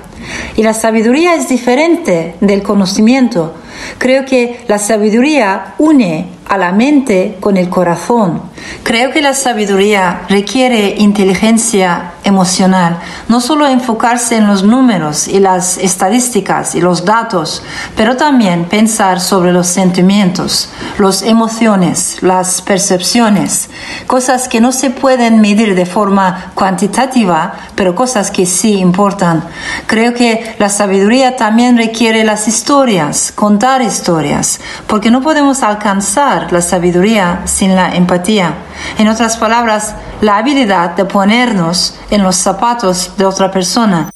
Y 0.54 0.62
la 0.62 0.74
sabiduría 0.74 1.35
es 1.37 1.48
diferente 1.48 2.37
del 2.42 2.62
conocimiento. 2.62 3.54
Creo 3.99 4.25
que 4.25 4.61
la 4.68 4.79
sabiduría 4.79 5.75
une 5.79 6.27
a 6.48 6.59
la 6.59 6.72
mente 6.72 7.37
con 7.40 7.57
el 7.57 7.68
corazón. 7.68 8.42
Creo 8.83 9.11
que 9.11 9.22
la 9.22 9.35
sabiduría 9.35 10.22
requiere 10.28 10.94
inteligencia 10.98 12.12
emocional, 12.24 12.98
no 13.28 13.40
solo 13.40 13.66
enfocarse 13.66 14.37
en 14.37 14.46
los 14.46 14.62
números 14.62 15.28
y 15.28 15.40
las 15.40 15.78
estadísticas 15.78 16.74
y 16.74 16.80
los 16.80 17.04
datos, 17.04 17.62
pero 17.96 18.16
también 18.16 18.64
pensar 18.64 19.20
sobre 19.20 19.52
los 19.52 19.66
sentimientos, 19.66 20.70
las 20.98 21.22
emociones, 21.22 22.22
las 22.22 22.62
percepciones, 22.62 23.68
cosas 24.07 24.48
que 24.48 24.61
no 24.61 24.72
se 24.72 24.90
pueden 24.90 25.40
medir 25.40 25.74
de 25.74 25.87
forma 25.87 26.52
cuantitativa, 26.54 27.54
pero 27.74 27.94
cosas 27.94 28.30
que 28.30 28.46
sí 28.46 28.78
importan. 28.78 29.44
Creo 29.87 30.14
que 30.14 30.57
la 30.59 30.68
sabiduría 30.68 31.37
también 31.37 31.76
requiere 31.76 32.24
las 32.24 32.48
historias, 32.48 33.33
contar 33.35 33.83
historias, 33.83 34.61
porque 34.87 35.11
no 35.11 35.20
podemos 35.20 35.62
alcanzar 35.62 36.34
la 36.51 36.61
sabiduría 36.61 37.42
sin 37.47 37.75
la 37.75 37.94
empatía. 37.94 38.55
En 38.99 39.09
otras 39.09 39.37
palabras, 39.37 39.94
la 40.20 40.38
habilidad 40.38 40.97
de 40.97 41.05
ponernos 41.05 41.97
en 42.11 42.23
los 42.23 42.37
zapatos 42.37 43.12
de 43.16 43.25
otra 43.25 43.51
persona. 43.51 44.11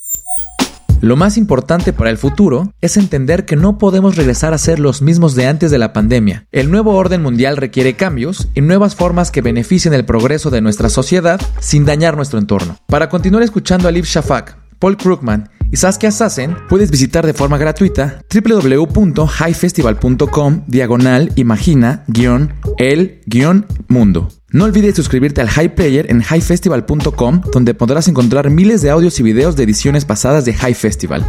Lo 1.00 1.14
más 1.14 1.37
importante 1.37 1.92
para 1.92 2.11
el 2.11 2.18
futuro 2.18 2.72
es 2.81 2.96
entender 2.96 3.44
que 3.44 3.54
no 3.54 3.78
podemos 3.78 4.16
regresar 4.16 4.52
a 4.52 4.59
ser 4.59 4.81
los 4.81 5.00
mismos 5.00 5.37
de 5.37 5.46
antes 5.46 5.70
de 5.70 5.78
la 5.78 5.92
pandemia. 5.92 6.46
El 6.50 6.72
nuevo 6.72 6.96
orden 6.96 7.22
mundial 7.22 7.57
requiere 7.57 7.94
cambios 7.94 8.48
y 8.54 8.62
nuevas 8.62 8.96
formas 8.96 9.31
que 9.31 9.40
beneficien 9.40 9.94
el 9.94 10.04
progreso 10.04 10.50
de 10.50 10.61
nuestra 10.61 10.88
sociedad 10.88 11.40
sin 11.61 11.85
dañar 11.85 12.16
nuestro 12.16 12.40
entorno. 12.40 12.78
Para 12.87 13.09
continuar 13.09 13.44
escuchando 13.44 13.87
a 13.87 13.92
Liv 13.92 14.07
Shafak, 14.07 14.57
Paul 14.81 14.96
Krugman 14.96 15.50
y 15.70 15.76
Saskia 15.76 16.11
Sassen, 16.11 16.57
puedes 16.68 16.90
visitar 16.90 17.26
de 17.26 17.35
forma 17.35 17.59
gratuita 17.59 18.22
www.highfestival.com 18.33 20.62
diagonal 20.66 21.31
imagina 21.37 22.04
el 22.78 23.20
mundo. 23.88 24.28
No 24.50 24.64
olvides 24.64 24.96
suscribirte 24.96 25.42
al 25.42 25.48
High 25.48 25.74
Player 25.74 26.11
en 26.11 26.22
highfestival.com 26.22 27.42
donde 27.52 27.74
podrás 27.74 28.09
encontrar 28.09 28.48
miles 28.50 28.81
de 28.81 28.88
audios 28.90 29.20
y 29.20 29.22
videos 29.22 29.57
de 29.57 29.64
ediciones 29.64 30.07
pasadas 30.07 30.44
de 30.44 30.54
High 30.54 30.74
Festival. 30.74 31.24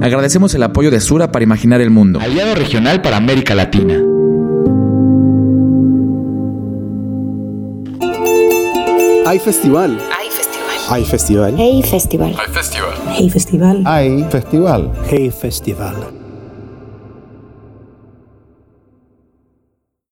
Agradecemos 0.00 0.54
el 0.54 0.62
apoyo 0.62 0.90
de 0.90 1.00
Sura 1.00 1.32
para 1.32 1.42
imaginar 1.42 1.80
el 1.80 1.90
mundo. 1.90 2.20
Aliado 2.20 2.54
regional 2.54 3.02
para 3.02 3.16
América 3.16 3.54
Latina. 3.54 4.00
Hay 9.26 9.38
festival. 9.38 9.98
Hay 10.90 11.04
festival. 11.04 11.54
Hey 11.56 11.84
festival. 11.84 12.34
Hay 12.36 12.48
festival. 12.48 12.94
Hey 13.16 13.30
festival. 13.30 13.86
Hay 13.86 14.24
festival. 14.28 14.90
Hey 15.08 15.30
festival. 15.30 16.19